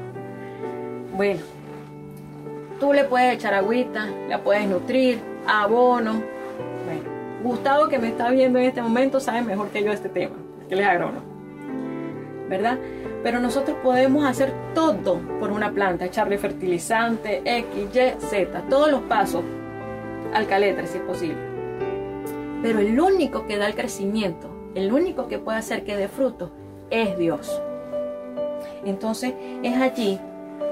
Bueno, 1.19 1.41
tú 2.79 2.93
le 2.93 3.03
puedes 3.03 3.33
echar 3.33 3.53
agüita, 3.53 4.07
la 4.29 4.41
puedes 4.41 4.69
nutrir, 4.69 5.19
abono. 5.45 6.13
Bueno, 6.85 7.43
Gustavo 7.43 7.89
que 7.89 7.99
me 7.99 8.07
está 8.07 8.29
viendo 8.29 8.57
en 8.57 8.63
este 8.63 8.81
momento 8.81 9.19
sabe 9.19 9.41
mejor 9.41 9.67
que 9.67 9.83
yo 9.83 9.91
este 9.91 10.07
tema, 10.07 10.37
que 10.69 10.75
él 10.75 10.79
es 10.79 10.87
agrónomo. 10.87 11.25
¿Verdad? 12.47 12.79
Pero 13.21 13.41
nosotros 13.41 13.75
podemos 13.83 14.23
hacer 14.23 14.53
todo 14.73 15.19
por 15.41 15.51
una 15.51 15.73
planta, 15.73 16.05
echarle 16.05 16.37
fertilizante, 16.37 17.41
X, 17.43 17.69
Y, 17.93 18.25
Z, 18.25 18.61
todos 18.69 18.89
los 18.89 19.01
pasos 19.01 19.43
al 20.33 20.47
caletre 20.47 20.87
si 20.87 20.99
es 20.99 21.03
posible. 21.03 21.41
Pero 22.61 22.79
el 22.79 22.97
único 22.97 23.45
que 23.45 23.57
da 23.57 23.67
el 23.67 23.75
crecimiento, 23.75 24.49
el 24.73 24.93
único 24.93 25.27
que 25.27 25.37
puede 25.37 25.57
hacer 25.57 25.83
que 25.83 25.97
dé 25.97 26.07
fruto, 26.07 26.49
es 26.89 27.17
Dios. 27.17 27.61
Entonces 28.85 29.33
es 29.63 29.75
allí 29.75 30.17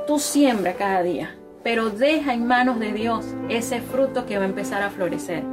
Tú 0.07 0.19
siembra 0.19 0.75
cada 0.75 1.03
día, 1.03 1.35
pero 1.63 1.89
deja 1.89 2.33
en 2.33 2.47
manos 2.47 2.79
de 2.79 2.93
Dios 2.93 3.25
ese 3.49 3.81
fruto 3.81 4.25
que 4.25 4.37
va 4.37 4.45
a 4.45 4.47
empezar 4.47 4.81
a 4.81 4.89
florecer. 4.89 5.43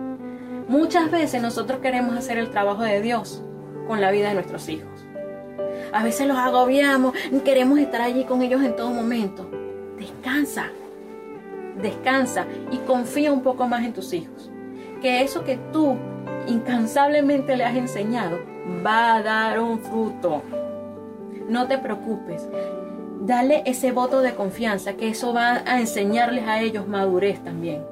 Muchas 0.68 1.10
veces 1.10 1.42
nosotros 1.42 1.80
queremos 1.80 2.16
hacer 2.16 2.38
el 2.38 2.50
trabajo 2.50 2.84
de 2.84 3.02
Dios 3.02 3.42
con 3.88 4.00
la 4.00 4.12
vida 4.12 4.28
de 4.28 4.34
nuestros 4.34 4.68
hijos. 4.68 5.04
A 5.92 6.04
veces 6.04 6.28
los 6.28 6.36
agobiamos, 6.36 7.14
queremos 7.44 7.80
estar 7.80 8.00
allí 8.00 8.22
con 8.22 8.42
ellos 8.42 8.62
en 8.62 8.76
todo 8.76 8.90
momento. 8.90 9.50
Descansa, 9.98 10.66
descansa 11.82 12.46
y 12.70 12.76
confía 12.78 13.32
un 13.32 13.42
poco 13.42 13.66
más 13.66 13.84
en 13.84 13.92
tus 13.92 14.12
hijos. 14.12 14.52
Que 15.02 15.22
eso 15.22 15.42
que 15.42 15.58
tú 15.72 15.96
incansablemente 16.46 17.56
le 17.56 17.64
has 17.64 17.74
enseñado 17.74 18.38
va 18.86 19.16
a 19.16 19.22
dar 19.22 19.58
un 19.58 19.80
fruto. 19.80 20.42
No 21.48 21.66
te 21.66 21.76
preocupes, 21.76 22.48
dale 23.26 23.62
ese 23.64 23.92
voto 23.92 24.20
de 24.20 24.34
confianza, 24.34 24.94
que 24.94 25.08
eso 25.08 25.32
va 25.32 25.62
a 25.66 25.80
enseñarles 25.80 26.46
a 26.46 26.60
ellos 26.60 26.86
madurez 26.86 27.42
también. 27.42 27.82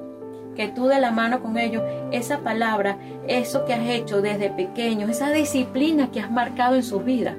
Que 0.55 0.67
tú 0.67 0.85
de 0.85 0.99
la 0.99 1.11
mano 1.11 1.41
con 1.41 1.57
ellos, 1.57 1.81
esa 2.11 2.39
palabra, 2.39 2.97
eso 3.27 3.65
que 3.65 3.73
has 3.73 3.87
hecho 3.89 4.21
desde 4.21 4.51
pequeños, 4.51 5.09
esa 5.09 5.31
disciplina 5.31 6.11
que 6.11 6.19
has 6.19 6.29
marcado 6.29 6.75
en 6.75 6.83
su 6.83 6.99
vida, 6.99 7.35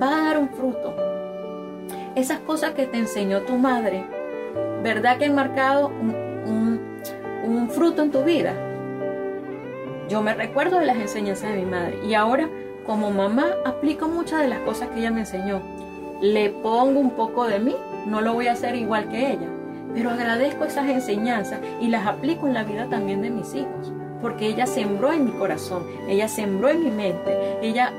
va 0.00 0.16
a 0.16 0.24
dar 0.26 0.38
un 0.38 0.48
fruto. 0.50 0.94
Esas 2.14 2.38
cosas 2.40 2.72
que 2.74 2.86
te 2.86 2.98
enseñó 2.98 3.42
tu 3.42 3.56
madre, 3.56 4.04
¿verdad 4.84 5.18
que 5.18 5.24
han 5.24 5.34
marcado 5.34 5.88
un, 5.88 6.80
un 7.44 7.68
fruto 7.68 8.02
en 8.02 8.12
tu 8.12 8.22
vida? 8.22 8.54
Yo 10.08 10.22
me 10.22 10.34
recuerdo 10.34 10.78
de 10.78 10.86
las 10.86 10.98
enseñanzas 10.98 11.50
de 11.50 11.56
mi 11.56 11.66
madre 11.66 11.98
y 12.06 12.14
ahora 12.14 12.48
como 12.86 13.10
mamá 13.10 13.46
aplico 13.64 14.06
muchas 14.06 14.42
de 14.42 14.48
las 14.48 14.60
cosas 14.60 14.90
que 14.90 15.00
ella 15.00 15.10
me 15.10 15.20
enseñó 15.20 15.73
le 16.24 16.48
pongo 16.48 17.00
un 17.00 17.10
poco 17.10 17.46
de 17.46 17.58
mí, 17.58 17.76
no 18.06 18.22
lo 18.22 18.32
voy 18.32 18.46
a 18.46 18.52
hacer 18.52 18.74
igual 18.76 19.08
que 19.10 19.32
ella, 19.32 19.46
pero 19.92 20.08
agradezco 20.08 20.64
esas 20.64 20.88
enseñanzas 20.88 21.60
y 21.82 21.88
las 21.88 22.06
aplico 22.06 22.46
en 22.46 22.54
la 22.54 22.64
vida 22.64 22.88
también 22.88 23.20
de 23.20 23.28
mis 23.28 23.54
hijos, 23.54 23.92
porque 24.22 24.46
ella 24.46 24.66
sembró 24.66 25.12
en 25.12 25.26
mi 25.26 25.32
corazón, 25.32 25.84
ella 26.08 26.26
sembró 26.26 26.70
en 26.70 26.82
mi 26.82 26.90
mente, 26.90 27.58
ella 27.60 27.92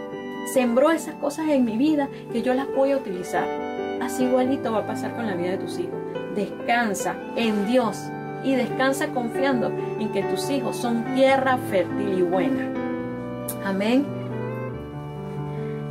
sembró 0.52 0.90
esas 0.90 1.14
cosas 1.16 1.50
en 1.50 1.66
mi 1.66 1.78
vida 1.78 2.10
que 2.32 2.42
yo 2.42 2.56
las 2.56 2.68
voy 2.76 2.94
a 2.94 2.98
utilizar. 2.98 3.48
Así 4.02 4.24
igualito 4.24 4.72
va 4.72 4.80
a 4.80 4.88
pasar 4.88 5.16
con 5.16 5.28
la 5.28 5.36
vida 5.36 5.52
de 5.52 5.58
tus 5.60 5.78
hijos. 5.78 6.00
Descansa 6.36 7.16
en 7.36 7.68
Dios 7.68 8.10
y 8.44 8.56
descansa 8.56 9.10
confiando 9.10 9.72
en 10.00 10.10
que 10.12 10.24
tus 10.24 10.50
hijos 10.50 10.76
son 10.76 11.06
tierra 11.14 11.60
fértil 11.70 12.18
y 12.18 12.22
buena. 12.24 12.72
Amén. 13.64 14.04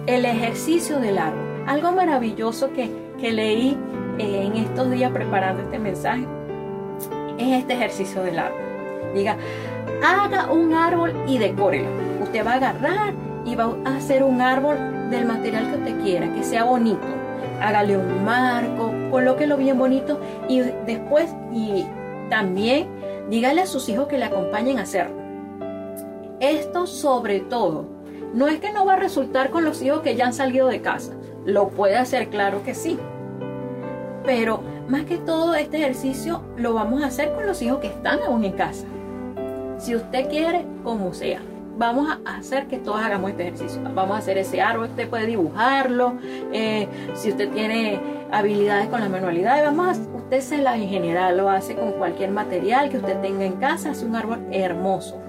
El 0.09 0.25
ejercicio 0.25 0.99
del 0.99 1.19
árbol. 1.19 1.44
Algo 1.67 1.93
maravilloso 1.93 2.71
que, 2.73 2.91
leí 3.33 3.77
eh, 4.19 4.43
en 4.45 4.57
estos 4.57 4.91
días 4.91 5.11
preparando 5.11 5.63
este 5.63 5.79
mensaje 5.79 6.27
es 7.39 7.61
este 7.61 7.73
ejercicio 7.73 8.23
del 8.23 8.39
árbol. 8.39 8.61
Diga, 9.15 9.37
haga 10.05 10.53
un 10.53 10.75
árbol 10.75 11.13
y 11.27 11.39
decórelo. 11.39 11.89
Usted 12.23 12.47
va 12.47 12.53
a 12.53 12.57
agarrar 12.57 13.15
y 13.47 13.55
va 13.55 13.75
a 13.85 13.97
hacer 13.97 14.23
un 14.23 14.41
árbol 14.41 14.77
del 15.11 15.25
material 15.25 15.71
que 15.71 15.79
usted 15.79 16.01
quiera, 16.03 16.33
que 16.35 16.43
sea 16.43 16.65
bonito. 16.65 17.07
Hágale 17.61 17.97
un 17.97 18.25
marco, 18.25 18.93
colóquelo 19.11 19.57
bien 19.57 19.79
bonito 19.79 20.21
y 20.49 20.61
después 20.61 21.35
y 21.53 21.87
también 22.29 22.89
dígale 23.31 23.63
a 23.63 23.67
sus 23.67 23.89
hijos 23.89 24.07
que 24.09 24.19
le 24.19 24.27
acompañen 24.27 24.79
a 24.79 24.83
hacerlo. 24.83 25.17
Esto 26.41 26.87
sobre 26.87 27.41
todo, 27.41 27.87
no 28.35 28.49
es 28.49 28.59
que 28.59 28.73
no 28.73 28.85
va 28.85 28.95
a 28.95 28.97
resultar 28.97 29.51
con 29.51 29.65
los 29.65 29.81
hijos 29.83 30.01
que 30.01 30.17
ya 30.17 30.27
han 30.27 30.35
salido 30.35 30.67
de 30.67 30.83
casa, 30.83 31.13
¿Lo 31.45 31.69
puede 31.69 31.97
hacer? 31.97 32.29
Claro 32.29 32.63
que 32.63 32.75
sí. 32.75 32.99
Pero 34.25 34.63
más 34.89 35.05
que 35.05 35.19
todo 35.19 35.55
este 35.55 35.79
ejercicio 35.79 36.43
lo 36.57 36.75
vamos 36.75 37.03
a 37.03 37.07
hacer 37.07 37.33
con 37.35 37.47
los 37.47 37.61
hijos 37.63 37.79
que 37.81 37.89
están 37.89 38.21
aún 38.21 38.45
en 38.45 38.53
casa. 38.53 38.87
Si 39.79 39.95
usted 39.95 40.29
quiere, 40.29 40.65
como 40.83 41.13
sea. 41.13 41.41
Vamos 41.77 42.09
a 42.09 42.37
hacer 42.37 42.69
que 42.69 42.79
todos 42.79 43.01
hagamos 43.03 43.31
este 43.31 43.49
ejercicio. 43.49 43.83
Vamos 43.95 44.15
a 44.15 44.19
hacer 44.19 44.39
ese 44.39 44.63
árbol, 44.63 44.89
usted 44.91 45.09
puede 45.09 45.27
dibujarlo. 45.27 46.15
Eh, 46.53 46.87
si 47.15 47.31
usted 47.31 47.51
tiene 47.51 48.01
habilidades 48.31 48.87
con 48.87 49.01
las 49.01 49.11
manualidades, 49.11 49.65
vamos 49.65 49.99
a, 49.99 50.17
usted 50.17 50.41
se 50.41 50.59
las 50.59 50.79
ingeniera, 50.79 51.33
lo 51.33 51.51
hace 51.51 51.75
con 51.75 51.93
cualquier 51.93 52.31
material 52.31 52.91
que 52.91 52.99
usted 52.99 53.21
tenga 53.21 53.45
en 53.45 53.55
casa, 53.55 53.91
hace 53.91 54.07
un 54.07 54.15
árbol 54.15 54.47
hermoso. 54.53 55.21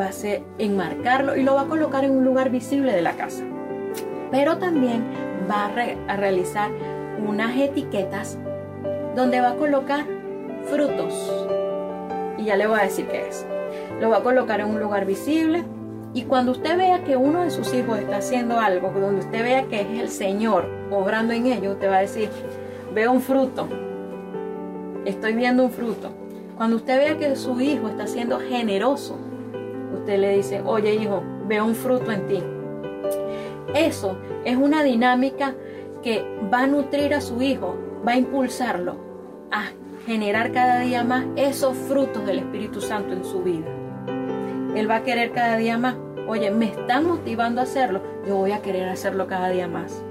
Va 0.00 0.06
a 0.06 0.12
ser 0.12 0.42
enmarcarlo 0.58 1.36
y 1.36 1.42
lo 1.42 1.54
va 1.54 1.62
a 1.62 1.66
colocar 1.66 2.04
en 2.04 2.12
un 2.12 2.24
lugar 2.24 2.48
visible 2.48 2.92
de 2.94 3.02
la 3.02 3.12
casa. 3.12 3.44
Pero 4.30 4.56
también 4.56 5.04
va 5.48 5.66
a, 5.66 6.16
realizar 6.16 6.70
unas 7.26 7.56
etiquetas 7.56 8.38
donde 9.14 9.40
va 9.40 9.50
a 9.50 9.56
colocar 9.56 10.04
frutos. 10.64 11.14
Y 12.38 12.44
ya 12.44 12.56
le 12.56 12.66
voy 12.66 12.80
a 12.80 12.84
decir 12.84 13.06
qué 13.06 13.28
es. 13.28 13.46
Lo 14.00 14.10
va 14.10 14.18
a 14.18 14.22
colocar 14.22 14.60
en 14.60 14.68
un 14.68 14.80
lugar 14.80 15.04
visible 15.04 15.62
Y 16.12 16.22
cuando 16.22 16.52
usted 16.52 16.76
vea 16.76 17.04
que 17.04 17.16
uno 17.16 17.44
de 17.44 17.50
sus 17.50 17.72
hijos 17.72 17.98
está 17.98 18.16
haciendo 18.16 18.58
algo, 18.58 18.90
donde 18.90 19.20
usted 19.20 19.44
vea 19.44 19.64
que 19.64 19.80
es 19.80 20.00
el 20.00 20.08
Señor 20.08 20.64
obrando 20.90 21.32
en 21.32 21.46
ellos, 21.46 21.74
usted 21.74 21.88
va 21.88 21.98
a 21.98 22.00
decir, 22.00 22.28
veo 22.92 23.12
un 23.12 23.20
fruto, 23.20 23.68
estoy 25.04 25.34
viendo 25.34 25.62
un 25.62 25.70
fruto. 25.70 26.10
Cuando 26.56 26.76
usted 26.76 26.98
vea 26.98 27.16
que 27.16 27.36
su 27.36 27.60
hijo 27.60 27.88
está 27.88 28.08
siendo 28.08 28.40
generoso, 28.40 29.16
usted 29.94 30.18
le 30.18 30.36
dice, 30.36 30.62
oye 30.64 30.94
hijo, 30.94 31.22
veo 31.46 31.64
un 31.64 31.76
fruto 31.76 32.10
en 32.10 32.26
ti. 32.26 32.42
Eso 33.74 34.18
es 34.44 34.56
una 34.56 34.82
dinámica 34.82 35.54
que 36.02 36.24
va 36.52 36.60
a 36.60 36.66
nutrir 36.66 37.14
a 37.14 37.20
su 37.20 37.40
hijo, 37.42 37.76
va 38.06 38.12
a 38.12 38.18
impulsarlo 38.18 38.96
a 39.50 39.64
generar 40.06 40.52
cada 40.52 40.80
día 40.80 41.04
más 41.04 41.24
esos 41.36 41.76
frutos 41.76 42.24
del 42.26 42.38
Espíritu 42.38 42.80
Santo 42.80 43.12
en 43.12 43.24
su 43.24 43.42
vida. 43.42 43.66
Él 44.74 44.90
va 44.90 44.96
a 44.96 45.02
querer 45.02 45.32
cada 45.32 45.56
día 45.56 45.78
más. 45.78 45.96
Oye, 46.26 46.50
me 46.50 46.66
están 46.66 47.06
motivando 47.06 47.60
a 47.60 47.64
hacerlo, 47.64 48.02
yo 48.26 48.36
voy 48.36 48.52
a 48.52 48.62
querer 48.62 48.88
hacerlo 48.88 49.26
cada 49.26 49.50
día 49.50 49.66
más. 49.68 50.02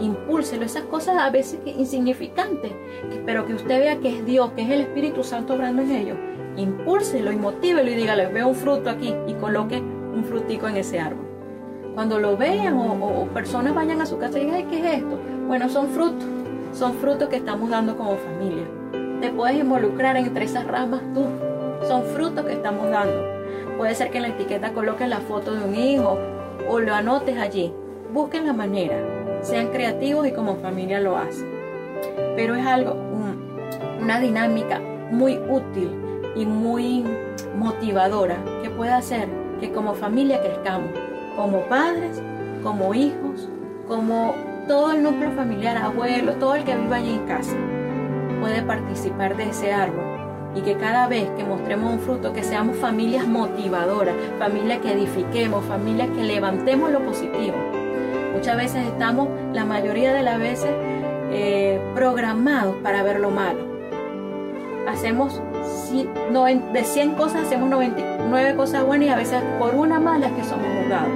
Impúlselo, 0.00 0.64
esas 0.64 0.84
cosas 0.84 1.16
a 1.18 1.30
veces 1.30 1.60
insignificantes, 1.64 2.72
pero 3.24 3.46
que 3.46 3.54
usted 3.54 3.78
vea 3.80 3.98
que 3.98 4.18
es 4.18 4.26
Dios, 4.26 4.52
que 4.52 4.62
es 4.62 4.70
el 4.70 4.82
Espíritu 4.82 5.22
Santo 5.22 5.54
obrando 5.54 5.82
en 5.82 5.90
ellos. 5.92 6.18
Impúlselo 6.56 7.32
y 7.32 7.36
motívelo 7.36 7.90
y 7.90 7.94
dígale, 7.94 8.26
veo 8.26 8.48
un 8.48 8.54
fruto 8.54 8.90
aquí 8.90 9.14
y 9.26 9.34
coloque 9.34 9.78
un 9.78 10.24
frutico 10.24 10.68
en 10.68 10.76
ese 10.76 11.00
árbol. 11.00 11.31
Cuando 11.94 12.18
lo 12.18 12.36
vean 12.36 12.74
o, 12.74 13.26
personas 13.34 13.74
vayan 13.74 14.00
a 14.00 14.06
su 14.06 14.18
casa 14.18 14.38
y 14.38 14.46
digan, 14.46 14.68
¿qué 14.68 14.78
es 14.78 14.96
esto? 14.96 15.18
Bueno, 15.46 15.68
son 15.68 15.88
frutos, 15.88 16.24
son 16.72 16.94
frutos 16.94 17.28
que 17.28 17.36
estamos 17.36 17.68
dando 17.68 17.96
como 17.96 18.16
familia. 18.16 18.64
Te 19.20 19.30
puedes 19.30 19.58
involucrar 19.58 20.16
entre 20.16 20.46
esas 20.46 20.66
ramas 20.66 21.02
tú, 21.12 21.26
son 21.86 22.02
frutos 22.04 22.46
que 22.46 22.54
estamos 22.54 22.88
dando. 22.88 23.22
Puede 23.76 23.94
ser 23.94 24.10
que 24.10 24.18
en 24.18 24.22
la 24.22 24.28
etiqueta 24.30 24.72
coloques 24.72 25.06
la 25.06 25.20
foto 25.20 25.54
de 25.54 25.64
un 25.64 25.74
hijo 25.74 26.18
o 26.68 26.80
lo 26.80 26.94
anotes 26.94 27.38
allí. 27.38 27.72
Busquen 28.12 28.46
la 28.46 28.54
manera, 28.54 28.96
sean 29.42 29.68
creativos 29.68 30.26
y 30.26 30.32
como 30.32 30.56
familia 30.56 30.98
lo 30.98 31.16
hacen. 31.16 31.50
Pero 32.36 32.54
es 32.54 32.66
algo, 32.66 32.96
una 34.00 34.18
dinámica 34.18 34.80
muy 35.10 35.38
útil 35.38 35.90
y 36.34 36.46
muy 36.46 37.04
motivadora 37.56 38.36
que 38.62 38.70
puede 38.70 38.92
hacer 38.92 39.28
que 39.60 39.70
como 39.70 39.94
familia 39.94 40.40
crezcamos, 40.40 40.90
como 41.36 41.60
padres, 41.62 42.20
como 42.62 42.94
hijos, 42.94 43.48
como 43.88 44.34
todo 44.68 44.92
el 44.92 45.02
núcleo 45.02 45.32
familiar, 45.32 45.76
abuelo, 45.76 46.34
todo 46.34 46.54
el 46.54 46.64
que 46.64 46.76
viva 46.76 46.96
allí 46.96 47.14
en 47.14 47.26
casa, 47.26 47.56
puede 48.40 48.62
participar 48.62 49.36
de 49.36 49.50
ese 49.50 49.72
árbol 49.72 50.12
y 50.54 50.60
que 50.60 50.76
cada 50.76 51.08
vez 51.08 51.28
que 51.36 51.44
mostremos 51.44 51.92
un 51.92 52.00
fruto, 52.00 52.32
que 52.32 52.42
seamos 52.42 52.76
familias 52.76 53.26
motivadoras, 53.26 54.14
familias 54.38 54.80
que 54.80 54.92
edifiquemos, 54.92 55.64
familias 55.64 56.10
que 56.10 56.22
levantemos 56.22 56.90
lo 56.90 57.00
positivo. 57.04 57.56
Muchas 58.34 58.56
veces 58.56 58.86
estamos, 58.86 59.28
la 59.52 59.64
mayoría 59.64 60.12
de 60.12 60.22
las 60.22 60.38
veces, 60.38 60.70
eh, 61.30 61.80
programados 61.94 62.76
para 62.82 63.02
ver 63.02 63.20
lo 63.20 63.30
malo. 63.30 63.72
Hacemos, 64.88 65.40
de 66.72 66.84
100 66.84 67.14
cosas, 67.14 67.42
hacemos 67.46 67.70
99 67.70 68.56
cosas 68.56 68.84
buenas 68.84 69.08
y 69.08 69.10
a 69.10 69.16
veces 69.16 69.42
por 69.58 69.74
una 69.74 70.00
mala 70.00 70.28
que 70.34 70.44
somos 70.44 70.66
juzgados. 70.80 71.12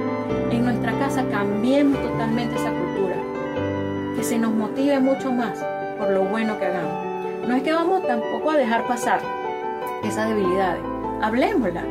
En 0.51 0.63
nuestra 0.63 0.97
casa 0.99 1.25
cambiemos 1.29 2.01
totalmente 2.01 2.55
esa 2.55 2.71
cultura, 2.71 3.15
que 4.15 4.23
se 4.23 4.37
nos 4.37 4.53
motive 4.53 4.99
mucho 4.99 5.31
más 5.31 5.63
por 5.97 6.09
lo 6.09 6.23
bueno 6.23 6.57
que 6.59 6.65
hagamos. 6.65 7.47
No 7.47 7.55
es 7.55 7.63
que 7.63 7.73
vamos 7.73 8.05
tampoco 8.05 8.51
a 8.51 8.57
dejar 8.57 8.87
pasar 8.87 9.21
esas 10.03 10.29
debilidades, 10.29 10.81
hablemosla, 11.21 11.83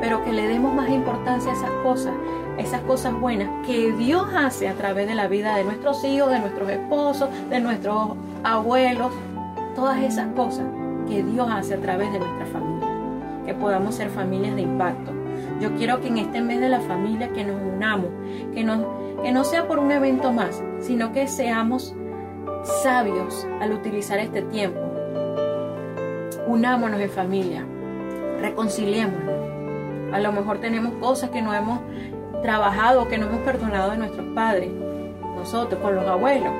pero 0.00 0.24
que 0.24 0.32
le 0.32 0.48
demos 0.48 0.74
más 0.74 0.90
importancia 0.90 1.52
a 1.52 1.54
esas 1.54 1.70
cosas, 1.82 2.12
esas 2.58 2.80
cosas 2.82 3.18
buenas 3.20 3.48
que 3.66 3.92
Dios 3.92 4.26
hace 4.34 4.68
a 4.68 4.74
través 4.74 5.06
de 5.06 5.14
la 5.14 5.28
vida 5.28 5.56
de 5.56 5.64
nuestros 5.64 6.02
hijos, 6.04 6.30
de 6.30 6.40
nuestros 6.40 6.68
esposos, 6.70 7.28
de 7.48 7.60
nuestros 7.60 8.16
abuelos, 8.42 9.12
todas 9.74 9.98
esas 10.02 10.26
cosas 10.34 10.66
que 11.08 11.22
Dios 11.22 11.48
hace 11.50 11.74
a 11.74 11.80
través 11.80 12.12
de 12.12 12.18
nuestra 12.18 12.46
familia, 12.46 12.88
que 13.46 13.54
podamos 13.54 13.94
ser 13.94 14.10
familias 14.10 14.56
de 14.56 14.62
impacto. 14.62 15.21
Yo 15.60 15.74
quiero 15.76 16.00
que 16.00 16.08
en 16.08 16.18
este 16.18 16.40
mes 16.40 16.60
de 16.60 16.68
la 16.68 16.80
familia 16.80 17.32
que 17.32 17.44
nos 17.44 17.60
unamos, 17.60 18.10
que, 18.54 18.66
que 19.22 19.32
no 19.32 19.44
sea 19.44 19.68
por 19.68 19.78
un 19.78 19.92
evento 19.92 20.32
más, 20.32 20.62
sino 20.80 21.12
que 21.12 21.28
seamos 21.28 21.94
sabios 22.82 23.46
al 23.60 23.72
utilizar 23.72 24.18
este 24.18 24.42
tiempo 24.42 24.92
unámonos 26.46 27.00
en 27.00 27.10
familia, 27.10 27.64
reconciliémonos. 28.40 29.34
A 30.12 30.20
lo 30.20 30.32
mejor 30.32 30.58
tenemos 30.58 30.92
cosas 30.94 31.30
que 31.30 31.40
no 31.40 31.54
hemos 31.54 31.80
trabajado, 32.42 33.08
que 33.08 33.18
no 33.18 33.26
hemos 33.26 33.40
perdonado 33.40 33.92
de 33.92 33.98
nuestros 33.98 34.26
padres, 34.34 34.70
nosotros, 35.36 35.80
con 35.80 35.94
los 35.94 36.06
abuelos. 36.06 36.52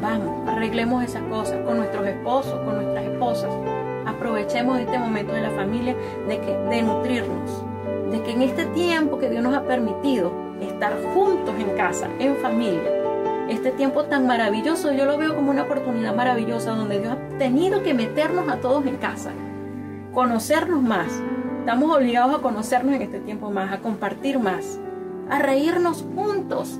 Vamos, 0.00 0.48
arreglemos 0.48 1.02
esas 1.02 1.22
cosas 1.24 1.60
con 1.64 1.78
nuestros 1.78 2.06
esposos, 2.06 2.54
con 2.64 2.76
nuestras 2.76 3.04
esposas. 3.04 3.50
Aprovechemos 4.06 4.78
este 4.78 4.98
momento 4.98 5.32
de 5.32 5.40
la 5.40 5.50
familia 5.50 5.96
de, 6.28 6.38
que, 6.40 6.52
de 6.52 6.82
nutrirnos, 6.82 7.64
de 8.14 8.22
que 8.22 8.30
en 8.30 8.42
este 8.42 8.64
tiempo 8.66 9.18
que 9.18 9.28
Dios 9.28 9.42
nos 9.42 9.56
ha 9.56 9.64
permitido 9.64 10.32
estar 10.60 10.96
juntos 11.12 11.52
en 11.58 11.76
casa, 11.76 12.08
en 12.20 12.36
familia, 12.36 12.92
este 13.48 13.72
tiempo 13.72 14.04
tan 14.04 14.24
maravilloso, 14.24 14.92
yo 14.92 15.04
lo 15.04 15.18
veo 15.18 15.34
como 15.34 15.50
una 15.50 15.64
oportunidad 15.64 16.14
maravillosa 16.14 16.76
donde 16.76 17.00
Dios 17.00 17.12
ha 17.12 17.38
tenido 17.38 17.82
que 17.82 17.92
meternos 17.92 18.48
a 18.48 18.60
todos 18.60 18.86
en 18.86 18.98
casa, 18.98 19.32
conocernos 20.12 20.80
más. 20.80 21.08
Estamos 21.58 21.96
obligados 21.96 22.36
a 22.36 22.38
conocernos 22.38 22.94
en 22.94 23.02
este 23.02 23.18
tiempo 23.18 23.50
más, 23.50 23.72
a 23.72 23.80
compartir 23.80 24.38
más, 24.38 24.78
a 25.28 25.40
reírnos 25.40 26.06
juntos, 26.14 26.78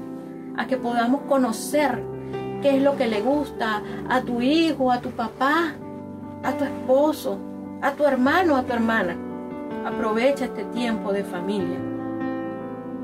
a 0.56 0.68
que 0.68 0.76
podamos 0.76 1.22
conocer 1.22 2.00
qué 2.62 2.76
es 2.76 2.82
lo 2.82 2.96
que 2.96 3.08
le 3.08 3.22
gusta 3.22 3.82
a 4.08 4.20
tu 4.20 4.40
hijo, 4.40 4.92
a 4.92 5.00
tu 5.00 5.10
papá, 5.10 5.74
a 6.44 6.52
tu 6.52 6.62
esposo, 6.62 7.38
a 7.82 7.90
tu 7.90 8.04
hermano, 8.04 8.56
a 8.56 8.62
tu 8.62 8.72
hermana. 8.72 9.16
Aprovecha 9.84 10.46
este 10.46 10.64
tiempo 10.64 11.12
de 11.12 11.24
familia 11.24 11.78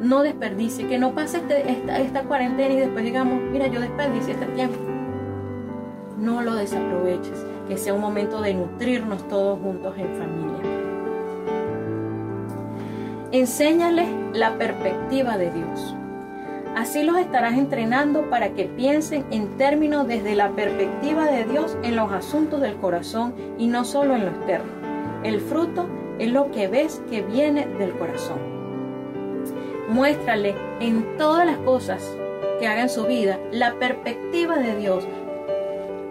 no 0.01 0.23
desperdicie, 0.23 0.87
que 0.89 0.99
no 0.99 1.13
pase 1.15 1.39
este, 1.39 2.03
esta, 2.03 2.23
cuarentena 2.23 2.73
y 2.75 2.79
después 2.79 3.05
digamos, 3.05 3.41
mira, 3.53 3.67
yo 3.67 3.81
desperdicié 3.81 4.35
este 4.35 4.47
tiempo. 4.47 4.77
No 6.19 6.43
lo 6.43 6.55
desaproveches, 6.55 7.45
que 7.69 7.77
sea 7.77 7.95
un 7.95 8.01
momento 8.01 8.41
de 8.41 8.55
nutrirnos 8.55 9.27
todos 9.29 9.59
juntos 9.61 9.95
en 9.97 10.09
familia. 10.17 10.51
Enséñales 13.33 14.09
la 14.33 14.57
perspectiva 14.57 15.39
de 15.39 15.51
Dios. 15.51 15.95
Así 16.77 17.03
los 17.03 17.17
estarás 17.19 17.55
entrenando 17.55 18.31
para 18.31 18.51
que 18.51 18.65
piensen 18.65 19.25
en 19.31 19.57
términos 19.57 20.07
desde 20.07 20.35
la 20.35 20.51
perspectiva 20.51 21.27
de 21.27 21.45
Dios 21.45 21.77
en 21.83 21.97
los 21.97 22.13
asuntos 22.13 22.61
del 22.61 22.77
corazón 22.77 23.35
y 23.59 23.67
no 23.67 23.85
solo 23.85 24.15
en 24.15 24.25
lo 24.25 24.31
externo. 24.31 24.71
El 25.25 25.41
fruto 25.41 25.87
es 26.21 26.31
lo 26.31 26.51
que 26.53 26.69
ves 26.69 27.03
que 27.09 27.23
viene 27.23 27.67
del 27.67 27.93
corazón. 27.93 28.39
Muéstrale 29.89 30.55
en 30.79 31.17
todas 31.17 31.47
las 31.47 31.57
cosas 31.59 32.15
que 32.61 32.69
haga 32.69 32.83
en 32.83 32.91
su 32.91 33.07
vida 33.07 33.39
la 33.51 33.75
perspectiva 33.79 34.59
de 34.59 34.77
Dios. 34.77 35.09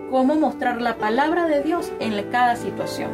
Cómo 0.09 0.33
mostrar 0.33 0.81
la 0.81 0.95
palabra 0.95 1.47
de 1.47 1.61
Dios 1.61 1.91
en 1.99 2.21
cada 2.31 2.55
situación. 2.55 3.11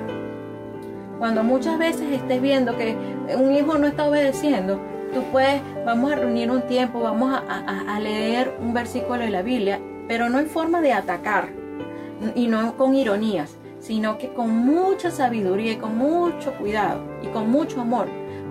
Cuando 1.20 1.44
muchas 1.44 1.78
veces 1.78 2.10
estés 2.12 2.42
viendo 2.42 2.78
que 2.78 2.96
un 3.38 3.54
hijo 3.54 3.78
no 3.78 3.88
está 3.88 4.08
obedeciendo, 4.08 4.80
tú 5.14 5.22
puedes, 5.34 5.62
vamos 5.86 6.14
a 6.14 6.16
reunir 6.16 6.50
un 6.50 6.62
tiempo, 6.62 7.02
vamos 7.02 7.38
a, 7.38 7.96
a 7.96 8.00
leer 8.00 8.58
un 8.62 8.74
versículo 8.74 9.20
de 9.20 9.32
la 9.32 9.42
Biblia, 9.42 9.82
pero 10.08 10.30
no 10.30 10.40
en 10.40 10.48
forma 10.48 10.80
de 10.80 10.94
atacar 10.94 11.50
y 12.36 12.48
no 12.48 12.78
con 12.78 12.96
ironías, 12.96 13.58
sino 13.86 14.18
que 14.18 14.34
con 14.34 14.50
mucha 14.50 15.12
sabiduría 15.12 15.74
y 15.74 15.78
con 15.78 15.96
mucho 15.98 16.54
cuidado 16.54 17.02
y 17.22 17.28
con 17.28 17.52
mucho 17.52 17.82
amor 17.82 18.08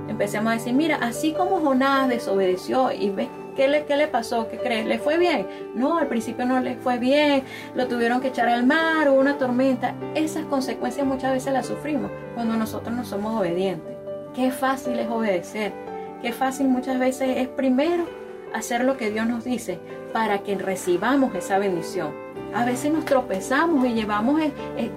empecemos 0.09 0.53
a 0.53 0.55
decir, 0.55 0.75
mira, 0.75 0.97
así 0.97 1.33
como 1.33 1.61
Jonás 1.61 2.09
desobedeció 2.09 2.93
y 2.93 3.11
ves 3.11 3.29
¿Qué 3.57 3.69
le, 3.69 3.85
¿Qué 3.85 3.97
le 3.97 4.09
pasó? 4.09 4.49
¿Qué 4.49 4.59
crees? 4.59 4.85
¿Le 4.85 4.99
fue 4.99 5.17
bien? 5.17 5.47
No, 5.77 5.99
al 5.99 6.09
principio 6.09 6.45
no 6.45 6.59
le 6.59 6.75
fue 6.75 6.99
bien, 6.99 7.45
lo 7.77 7.87
tuvieron 7.87 8.21
que 8.21 8.29
echar 8.29 8.49
al 8.49 8.67
mar, 8.67 9.09
hubo 9.09 9.21
una 9.21 9.39
tormenta. 9.39 9.95
Esas 10.17 10.45
consecuencias 10.47 11.07
muchas 11.07 11.33
veces 11.33 11.53
las 11.53 11.67
sufrimos 11.67 12.11
cuando 12.35 12.57
nosotros 12.57 12.95
no 12.97 13.05
somos 13.05 13.39
obedientes. 13.39 13.97
Qué 14.35 14.51
fácil 14.51 14.99
es 14.99 15.09
obedecer, 15.09 15.73
qué 16.21 16.33
fácil 16.33 16.67
muchas 16.67 16.99
veces 16.99 17.37
es 17.37 17.47
primero 17.47 18.07
hacer 18.53 18.85
lo 18.85 18.97
que 18.97 19.11
Dios 19.13 19.27
nos 19.29 19.45
dice 19.45 19.79
para 20.13 20.41
que 20.43 20.57
recibamos 20.57 21.33
esa 21.37 21.59
bendición. 21.59 22.13
A 22.55 22.65
veces 22.65 22.93
nos 22.93 23.05
tropezamos 23.05 23.87
y 23.87 23.95
llevamos, 23.95 24.41
eh, 24.41 24.53
eh, 24.77 24.91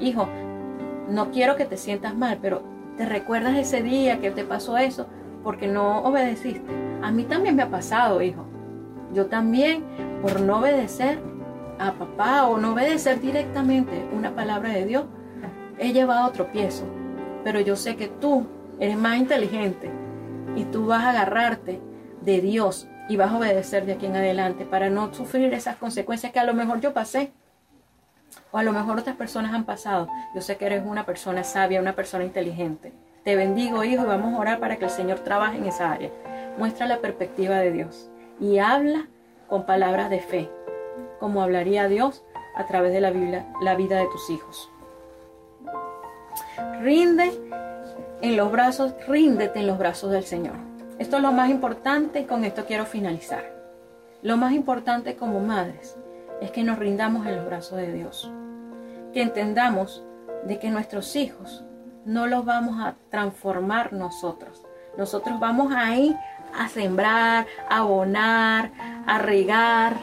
hijo, 0.00 0.28
no 1.08 1.30
quiero 1.30 1.56
que 1.56 1.64
te 1.64 1.76
sientas 1.76 2.16
mal, 2.16 2.38
pero 2.40 2.74
¿Te 2.96 3.06
recuerdas 3.06 3.58
ese 3.58 3.82
día 3.82 4.20
que 4.20 4.30
te 4.30 4.44
pasó 4.44 4.78
eso? 4.78 5.08
Porque 5.42 5.66
no 5.66 6.04
obedeciste. 6.04 6.70
A 7.02 7.10
mí 7.10 7.24
también 7.24 7.56
me 7.56 7.64
ha 7.64 7.70
pasado, 7.70 8.22
hijo. 8.22 8.46
Yo 9.12 9.26
también, 9.26 9.82
por 10.22 10.40
no 10.40 10.60
obedecer 10.60 11.18
a 11.80 11.92
papá 11.94 12.46
o 12.46 12.56
no 12.56 12.72
obedecer 12.72 13.20
directamente 13.20 14.08
una 14.12 14.36
palabra 14.36 14.68
de 14.70 14.86
Dios, 14.86 15.06
he 15.78 15.92
llevado 15.92 16.30
tropiezo. 16.30 16.84
Pero 17.42 17.58
yo 17.58 17.74
sé 17.74 17.96
que 17.96 18.06
tú 18.06 18.46
eres 18.78 18.96
más 18.96 19.16
inteligente 19.16 19.90
y 20.54 20.64
tú 20.64 20.86
vas 20.86 21.02
a 21.02 21.10
agarrarte 21.10 21.80
de 22.20 22.40
Dios 22.40 22.86
y 23.08 23.16
vas 23.16 23.32
a 23.32 23.38
obedecer 23.38 23.86
de 23.86 23.94
aquí 23.94 24.06
en 24.06 24.16
adelante 24.16 24.64
para 24.64 24.88
no 24.88 25.12
sufrir 25.12 25.52
esas 25.52 25.76
consecuencias 25.76 26.32
que 26.32 26.38
a 26.38 26.44
lo 26.44 26.54
mejor 26.54 26.80
yo 26.80 26.94
pasé 26.94 27.32
o 28.50 28.58
a 28.58 28.62
lo 28.62 28.72
mejor 28.72 28.98
otras 28.98 29.16
personas 29.16 29.52
han 29.52 29.64
pasado. 29.64 30.08
Yo 30.34 30.40
sé 30.40 30.56
que 30.56 30.66
eres 30.66 30.84
una 30.86 31.04
persona 31.04 31.44
sabia, 31.44 31.80
una 31.80 31.94
persona 31.94 32.24
inteligente. 32.24 32.92
Te 33.24 33.36
bendigo, 33.36 33.84
hijo, 33.84 34.02
y 34.02 34.06
vamos 34.06 34.34
a 34.34 34.38
orar 34.38 34.60
para 34.60 34.76
que 34.76 34.84
el 34.84 34.90
Señor 34.90 35.20
trabaje 35.20 35.58
en 35.58 35.66
esa 35.66 35.90
área. 35.90 36.10
Muestra 36.58 36.86
la 36.86 36.98
perspectiva 36.98 37.56
de 37.56 37.72
Dios 37.72 38.10
y 38.40 38.58
habla 38.58 39.08
con 39.48 39.66
palabras 39.66 40.10
de 40.10 40.20
fe, 40.20 40.50
como 41.18 41.42
hablaría 41.42 41.88
Dios 41.88 42.22
a 42.54 42.66
través 42.66 42.92
de 42.92 43.00
la 43.00 43.10
Biblia, 43.10 43.46
la 43.62 43.74
vida 43.74 43.96
de 43.96 44.06
tus 44.06 44.30
hijos. 44.30 44.70
Rinde 46.80 47.32
en 48.20 48.36
los 48.36 48.52
brazos, 48.52 48.94
ríndete 49.08 49.60
en 49.60 49.66
los 49.66 49.78
brazos 49.78 50.10
del 50.10 50.24
Señor. 50.24 50.54
Esto 50.98 51.16
es 51.16 51.22
lo 51.22 51.32
más 51.32 51.50
importante 51.50 52.20
y 52.20 52.24
con 52.24 52.44
esto 52.44 52.66
quiero 52.66 52.86
finalizar. 52.86 53.52
Lo 54.22 54.36
más 54.36 54.52
importante 54.52 55.16
como 55.16 55.40
madres 55.40 55.96
es 56.40 56.50
que 56.50 56.64
nos 56.64 56.78
rindamos 56.78 57.26
en 57.26 57.36
los 57.36 57.46
brazos 57.46 57.78
de 57.78 57.92
Dios. 57.92 58.30
Que 59.12 59.22
entendamos 59.22 60.04
de 60.46 60.58
que 60.58 60.70
nuestros 60.70 61.16
hijos 61.16 61.64
no 62.04 62.26
los 62.26 62.44
vamos 62.44 62.80
a 62.80 62.96
transformar 63.10 63.92
nosotros. 63.92 64.64
Nosotros 64.96 65.40
vamos 65.40 65.72
ahí 65.74 66.16
a 66.56 66.68
sembrar, 66.68 67.46
a 67.68 67.78
abonar, 67.78 68.70
a 69.06 69.18
regar, 69.18 69.96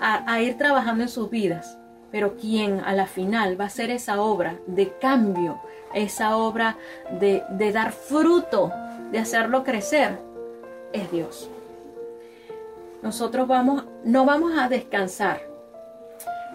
a, 0.00 0.40
ir 0.40 0.56
trabajando 0.56 1.02
en 1.02 1.08
sus 1.08 1.30
vidas. 1.30 1.78
Pero 2.10 2.36
quien 2.36 2.80
a 2.80 2.92
la 2.92 3.06
final 3.06 3.58
va 3.60 3.64
a 3.64 3.66
hacer 3.68 3.90
esa 3.90 4.20
obra 4.20 4.56
de 4.66 4.96
cambio, 4.98 5.60
esa 5.94 6.36
obra 6.36 6.76
de, 7.18 7.42
de 7.50 7.72
dar 7.72 7.92
fruto, 7.92 8.72
de 9.10 9.18
hacerlo 9.18 9.64
crecer, 9.64 10.18
es 10.92 11.10
Dios. 11.10 11.50
Nosotros 13.02 13.46
vamos, 13.46 13.84
no 14.02 14.24
vamos 14.24 14.58
a 14.58 14.68
descansar 14.68 15.40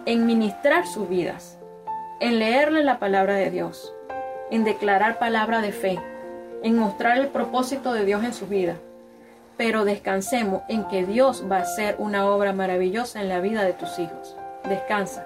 en 0.06 0.26
ministrar 0.26 0.86
sus 0.86 1.08
vidas, 1.08 1.58
en 2.20 2.40
leerle 2.40 2.84
la 2.84 3.00
palabra 3.00 3.36
de 3.36 3.50
Dios, 3.50 3.94
en 4.52 4.66
declarar 4.66 5.20
palabra 5.20 5.62
de 5.62 5.72
fe, 5.72 6.00
en 6.62 6.78
mostrar 6.78 7.18
el 7.18 7.28
propósito 7.28 7.94
de 7.94 8.04
Dios 8.04 8.26
en 8.26 8.34
su 8.34 8.48
vida. 8.48 8.76
Pero 9.56 9.86
descansemos 9.86 10.64
en 10.68 10.86
que 10.90 11.06
Dios 11.06 11.46
va 11.50 11.58
a 11.58 11.62
hacer 11.62 11.96
una 11.98 12.30
obra 12.30 12.52
maravillosa 12.52 13.22
en 13.22 13.30
la 13.30 13.40
vida 13.40 13.64
de 13.64 13.74
tus 13.74 13.98
hijos. 13.98 14.36
Descansa. 14.68 15.26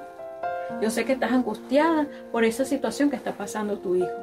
Yo 0.82 0.92
sé 0.92 1.06
que 1.06 1.14
estás 1.14 1.32
angustiada 1.32 2.06
por 2.32 2.44
esa 2.44 2.64
situación 2.64 3.10
que 3.10 3.16
está 3.16 3.32
pasando 3.32 3.80
tu 3.80 3.96
hijo. 3.96 4.20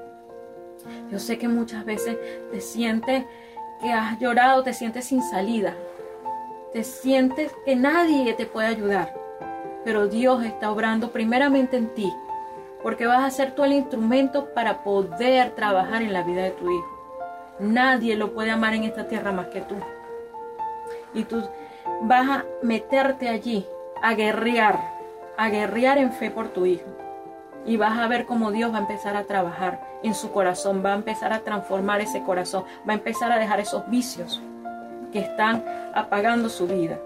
Yo 1.11 1.19
sé 1.19 1.39
que 1.39 1.49
muchas 1.49 1.85
veces 1.85 2.17
te 2.53 2.61
sientes 2.61 3.25
que 3.83 3.93
has 3.93 4.21
llorado, 4.21 4.63
te 4.63 4.75
sientes 4.75 5.07
sin 5.07 5.23
salida, 5.23 5.75
te 6.75 6.83
sientes 6.83 7.53
que 7.65 7.77
nadie 7.77 8.35
te 8.35 8.47
puede 8.47 8.67
ayudar, 8.67 9.15
pero 9.85 10.09
Dios 10.09 10.43
está 10.45 10.73
obrando 10.73 11.13
primeramente 11.13 11.77
en 11.77 11.95
ti, 11.95 12.13
porque 12.83 13.07
vas 13.07 13.23
a 13.23 13.31
ser 13.31 13.53
tú 13.53 13.63
el 13.63 13.75
instrumento 13.75 14.53
para 14.55 14.83
poder 14.83 15.55
trabajar 15.55 16.03
en 16.03 16.13
la 16.13 16.25
vida 16.25 16.43
de 16.43 16.51
tu 16.51 16.69
hijo. 16.69 17.55
Nadie 17.61 18.17
lo 18.17 18.35
puede 18.35 18.51
amar 18.51 18.75
en 18.75 18.83
esta 18.83 19.07
tierra 19.07 19.31
más 19.31 19.47
que 19.47 19.61
tú. 19.61 19.77
Y 21.15 21.23
tú 21.23 21.45
vas 22.03 22.29
a 22.29 22.45
meterte 22.61 23.29
allí, 23.29 23.65
a 24.03 24.15
guerrear, 24.15 24.81
a 25.37 25.51
guerrear 25.51 25.99
en 25.99 26.13
fe 26.13 26.33
por 26.33 26.49
tu 26.49 26.67
hijo. 26.67 26.89
Y 27.65 27.77
vas 27.77 27.97
a 27.97 28.09
ver 28.09 28.27
cómo 28.27 28.51
Dios 28.51 28.73
va 28.73 28.79
a 28.79 28.81
empezar 28.81 29.17
a 29.17 29.23
trabajar 29.23 29.81
en 30.03 30.13
su 30.13 30.33
corazón, 30.33 30.83
va 30.85 30.91
a 30.91 30.97
empezar 30.97 31.33
a 31.33 31.45
transformar 31.45 32.01
ese 32.01 32.25
corazón, 32.25 32.65
va 32.87 32.95
a 32.95 32.97
empezar 32.97 33.31
a 33.31 33.39
dejar 33.39 33.61
esos 33.61 33.89
vicios 33.89 34.43
que 35.15 35.21
están 35.21 35.65
apagando 35.95 36.49
su 36.49 36.67
vida. 36.67 36.99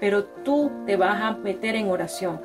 Pero 0.00 0.24
tú 0.24 0.72
te 0.86 0.96
vas 0.96 1.22
a 1.22 1.30
meter 1.36 1.76
en 1.76 1.88
oración. 1.88 2.40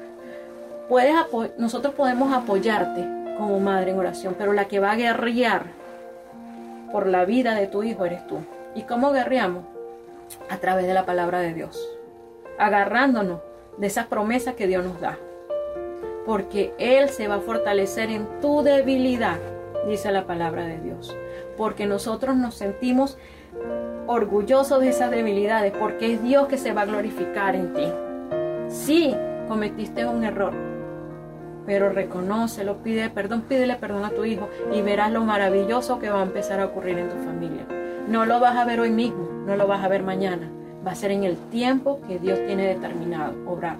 Puedes 0.87 1.15
nosotros 1.57 1.95
podemos 1.95 2.31
apoyarte 2.31 3.05
como 3.37 3.59
madre 3.59 3.91
en 3.91 3.97
oración, 3.97 4.35
pero 4.37 4.53
la 4.53 4.65
que 4.67 4.79
va 4.79 4.91
a 4.91 4.95
guerrear 4.95 5.63
por 6.91 7.07
la 7.07 7.25
vida 7.25 7.55
de 7.55 7.65
tu 7.65 7.81
hijo 7.81 8.05
eres 8.05 8.25
tú. 8.27 8.37
¿Y 8.75 8.83
cómo 8.83 9.11
guerreamos? 9.11 9.63
A 10.47 10.57
través 10.57 10.85
de 10.85 10.93
la 10.93 11.07
palabra 11.07 11.39
de 11.39 11.55
Dios, 11.55 11.83
agarrándonos 12.59 13.39
de 13.77 13.87
esas 13.87 14.05
promesas 14.05 14.53
que 14.53 14.67
Dios 14.67 14.85
nos 14.85 15.01
da. 15.01 15.17
Porque 16.23 16.71
Él 16.77 17.09
se 17.09 17.27
va 17.27 17.35
a 17.35 17.41
fortalecer 17.41 18.11
en 18.11 18.27
tu 18.41 18.61
debilidad, 18.61 19.39
dice 19.87 20.11
la 20.11 20.27
palabra 20.27 20.65
de 20.65 20.79
Dios. 20.79 21.17
Porque 21.57 21.87
nosotros 21.87 22.35
nos 22.35 22.53
sentimos 22.53 23.17
orgulloso 24.09 24.79
de 24.79 24.89
esas 24.89 25.11
debilidades, 25.11 25.71
porque 25.71 26.13
es 26.13 26.23
Dios 26.23 26.47
que 26.47 26.57
se 26.57 26.73
va 26.73 26.81
a 26.81 26.85
glorificar 26.85 27.55
en 27.55 27.73
ti. 27.75 27.85
Sí, 28.67 29.15
cometiste 29.47 30.07
un 30.07 30.23
error, 30.23 30.51
pero 31.67 31.89
reconócelo, 31.89 32.77
pide 32.77 33.11
perdón, 33.11 33.43
pídele 33.43 33.75
perdón 33.75 34.03
a 34.05 34.09
tu 34.09 34.25
hijo 34.25 34.49
y 34.73 34.81
verás 34.81 35.11
lo 35.11 35.23
maravilloso 35.23 35.99
que 35.99 36.09
va 36.09 36.21
a 36.21 36.23
empezar 36.23 36.59
a 36.59 36.65
ocurrir 36.65 36.97
en 36.97 37.09
tu 37.09 37.17
familia. 37.17 37.67
No 38.07 38.25
lo 38.25 38.39
vas 38.39 38.57
a 38.57 38.65
ver 38.65 38.79
hoy 38.79 38.89
mismo, 38.89 39.29
no 39.45 39.55
lo 39.55 39.67
vas 39.67 39.83
a 39.83 39.87
ver 39.87 40.01
mañana, 40.01 40.49
va 40.85 40.91
a 40.91 40.95
ser 40.95 41.11
en 41.11 41.23
el 41.23 41.37
tiempo 41.51 42.01
que 42.07 42.17
Dios 42.17 42.39
tiene 42.47 42.67
determinado 42.67 43.35
obrar. 43.45 43.77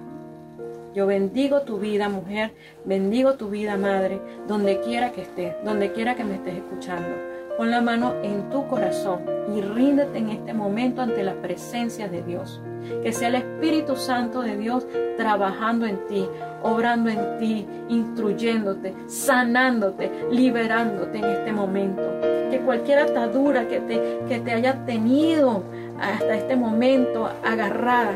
Yo 0.94 1.08
bendigo 1.08 1.62
tu 1.62 1.80
vida, 1.80 2.08
mujer, 2.08 2.52
bendigo 2.86 3.34
tu 3.34 3.50
vida, 3.50 3.78
madre, 3.78 4.22
donde 4.48 4.80
quiera 4.82 5.12
que 5.12 5.24
estés, 5.24 5.56
donde 5.66 5.92
quiera 5.92 6.14
que 6.14 6.24
me 6.24 6.36
estés 6.36 6.58
escuchando. 6.58 7.29
Pon 7.60 7.72
la 7.72 7.82
mano 7.82 8.14
en 8.24 8.50
tu 8.50 8.66
corazón 8.68 9.20
y 9.54 9.60
ríndete 9.60 10.18
en 10.18 10.30
este 10.30 10.54
momento 10.54 11.02
ante 11.02 11.26
la 11.26 11.34
presencia 11.42 12.08
de 12.08 12.24
Dios. 12.24 12.62
Que 13.04 13.12
sea 13.12 13.28
el 13.28 13.36
Espíritu 13.36 13.98
Santo 13.98 14.42
de 14.42 14.56
Dios 14.56 14.88
trabajando 15.18 15.86
en 15.86 16.08
ti, 16.08 16.26
obrando 16.64 17.10
en 17.10 17.38
ti, 17.38 17.68
instruyéndote, 17.90 18.96
sanándote, 19.08 20.10
liberándote 20.32 21.18
en 21.18 21.26
este 21.26 21.52
momento. 21.52 22.02
Que 22.50 22.62
cualquier 22.64 23.00
atadura 23.00 23.68
que 23.68 23.82
te, 23.82 24.20
que 24.30 24.40
te 24.40 24.54
haya 24.54 24.86
tenido 24.86 25.64
hasta 26.00 26.36
este 26.36 26.56
momento 26.56 27.30
agarrada, 27.44 28.14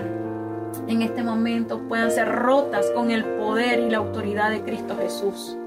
en 0.87 1.01
este 1.01 1.21
momento 1.21 1.81
puedan 1.89 2.11
ser 2.11 2.29
rotas 2.29 2.89
con 2.91 3.11
el 3.11 3.25
poder 3.25 3.81
y 3.81 3.89
la 3.89 3.97
autoridad 3.97 4.51
de 4.51 4.61
Cristo 4.61 4.95
Jesús. 4.97 5.57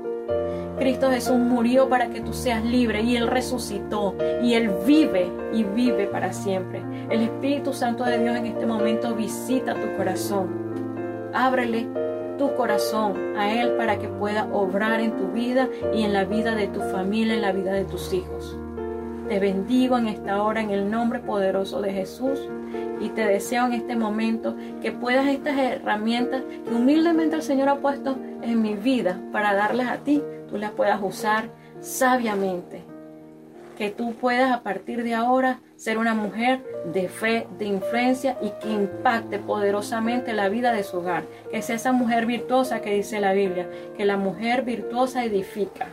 Cristo 0.79 1.11
Jesús 1.11 1.39
murió 1.39 1.89
para 1.89 2.09
que 2.09 2.21
tú 2.21 2.35
seas 2.35 2.63
libre 2.63 3.03
y 3.03 3.17
Él 3.17 3.27
resucitó 3.29 4.15
y 4.43 4.55
Él 4.55 4.71
vive 4.87 5.31
y 5.53 5.65
vive 5.65 6.07
para 6.07 6.33
siempre. 6.33 6.83
El 7.09 7.23
Espíritu 7.23 7.73
Santo 7.73 8.05
de 8.05 8.19
Dios 8.19 8.37
en 8.37 8.47
este 8.47 8.67
momento 8.67 9.15
visita 9.15 9.75
tu 9.75 9.97
corazón. 9.97 11.31
Ábrele 11.33 11.87
tu 12.37 12.55
corazón 12.55 13.37
a 13.39 13.53
Él 13.55 13.73
para 13.77 13.99
que 13.99 14.09
pueda 14.09 14.49
obrar 14.53 15.01
en 15.01 15.17
tu 15.17 15.29
vida 15.29 15.69
y 15.95 16.03
en 16.03 16.13
la 16.13 16.25
vida 16.25 16.55
de 16.55 16.67
tu 16.67 16.81
familia, 16.81 17.35
en 17.35 17.43
la 17.43 17.53
vida 17.53 17.73
de 17.73 17.85
tus 17.85 18.13
hijos. 18.13 18.59
Te 19.29 19.41
bendigo 19.41 19.97
en 19.99 20.09
esta 20.09 20.43
hora 20.43 20.61
en 20.61 20.71
el 20.71 20.91
nombre 20.91 21.21
poderoso 21.21 21.81
de 21.81 21.93
Jesús 21.93 22.39
y 23.01 23.09
te 23.09 23.27
deseo 23.27 23.67
en 23.67 23.73
este 23.73 23.97
momento 23.97 24.55
que 24.81 24.93
puedas 24.93 25.27
estas 25.27 25.59
herramientas 25.59 26.43
que 26.65 26.75
humildemente 26.75 27.37
el 27.37 27.43
Señor 27.43 27.69
ha 27.69 27.77
puesto 27.77 28.17
en 28.49 28.63
mi 28.63 28.75
vida 28.75 29.21
para 29.33 29.55
darles 29.55 29.87
a 29.89 29.99
ti 29.99 30.23
tú 30.49 30.59
las 30.59 30.73
puedas 30.73 31.01
usar 31.03 31.51
sabiamente. 31.81 32.83
Que 33.77 33.91
tú 33.91 34.15
puedas 34.15 34.53
a 34.53 34.63
partir 34.63 35.03
de 35.03 35.15
ahora 35.15 35.61
ser 35.77 35.99
una 35.99 36.15
mujer 36.15 36.65
de 36.93 37.09
fe, 37.09 37.47
de 37.59 37.67
influencia 37.67 38.39
y 38.41 38.51
que 38.63 38.71
impacte 38.71 39.39
poderosamente 39.39 40.33
la 40.33 40.49
vida 40.49 40.73
de 40.73 40.83
su 40.83 40.99
hogar. 40.99 41.25
Que 41.51 41.61
sea 41.61 41.77
esa 41.77 41.93
mujer 41.93 42.25
virtuosa 42.25 42.81
que 42.81 42.95
dice 42.95 43.21
la 43.21 43.35
Biblia, 43.35 43.69
que 43.97 44.07
la 44.07 44.17
mujer 44.17 44.63
virtuosa 44.63 45.25
edifica. 45.25 45.89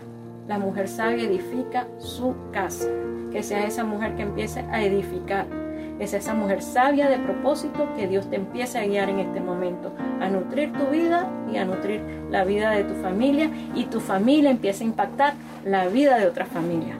La 0.47 0.60
mujer 0.60 0.88
sabia 0.88 1.26
edifica 1.26 1.88
su 1.97 2.36
casa. 2.54 2.89
Que 3.32 3.43
sea 3.43 3.68
esa 3.68 3.84
mujer 3.84 4.16
que 4.16 4.22
empiece 4.22 4.62
a 4.72 4.82
edificar 4.82 5.62
es 6.00 6.14
esa 6.14 6.34
mujer 6.34 6.62
sabia 6.62 7.10
de 7.10 7.18
propósito 7.18 7.88
que 7.96 8.08
Dios 8.08 8.30
te 8.30 8.36
empiece 8.36 8.80
a 8.80 8.86
guiar 8.86 9.10
en 9.10 9.20
este 9.20 9.39
momento, 9.39 9.94
a 10.20 10.30
nutrir 10.30 10.74
tu 10.74 10.88
vida 10.88 11.30
y 11.52 11.58
a 11.58 11.66
nutrir 11.66 12.02
la 12.30 12.44
vida 12.44 12.72
de 12.72 12.84
tu 12.84 12.96
familia 12.96 13.50
y 13.76 13.86
tu 13.86 14.00
familia 14.00 14.50
empiece 14.50 14.84
a 14.84 14.88
impactar 14.88 15.34
la 15.66 15.88
vida 15.88 16.18
de 16.18 16.28
otra 16.28 16.46
familia. 16.46 16.96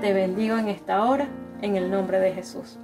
Te 0.00 0.12
bendigo 0.12 0.58
en 0.58 0.68
esta 0.68 1.04
hora, 1.04 1.28
en 1.62 1.76
el 1.76 1.90
nombre 1.90 2.18
de 2.20 2.32
Jesús. 2.32 2.78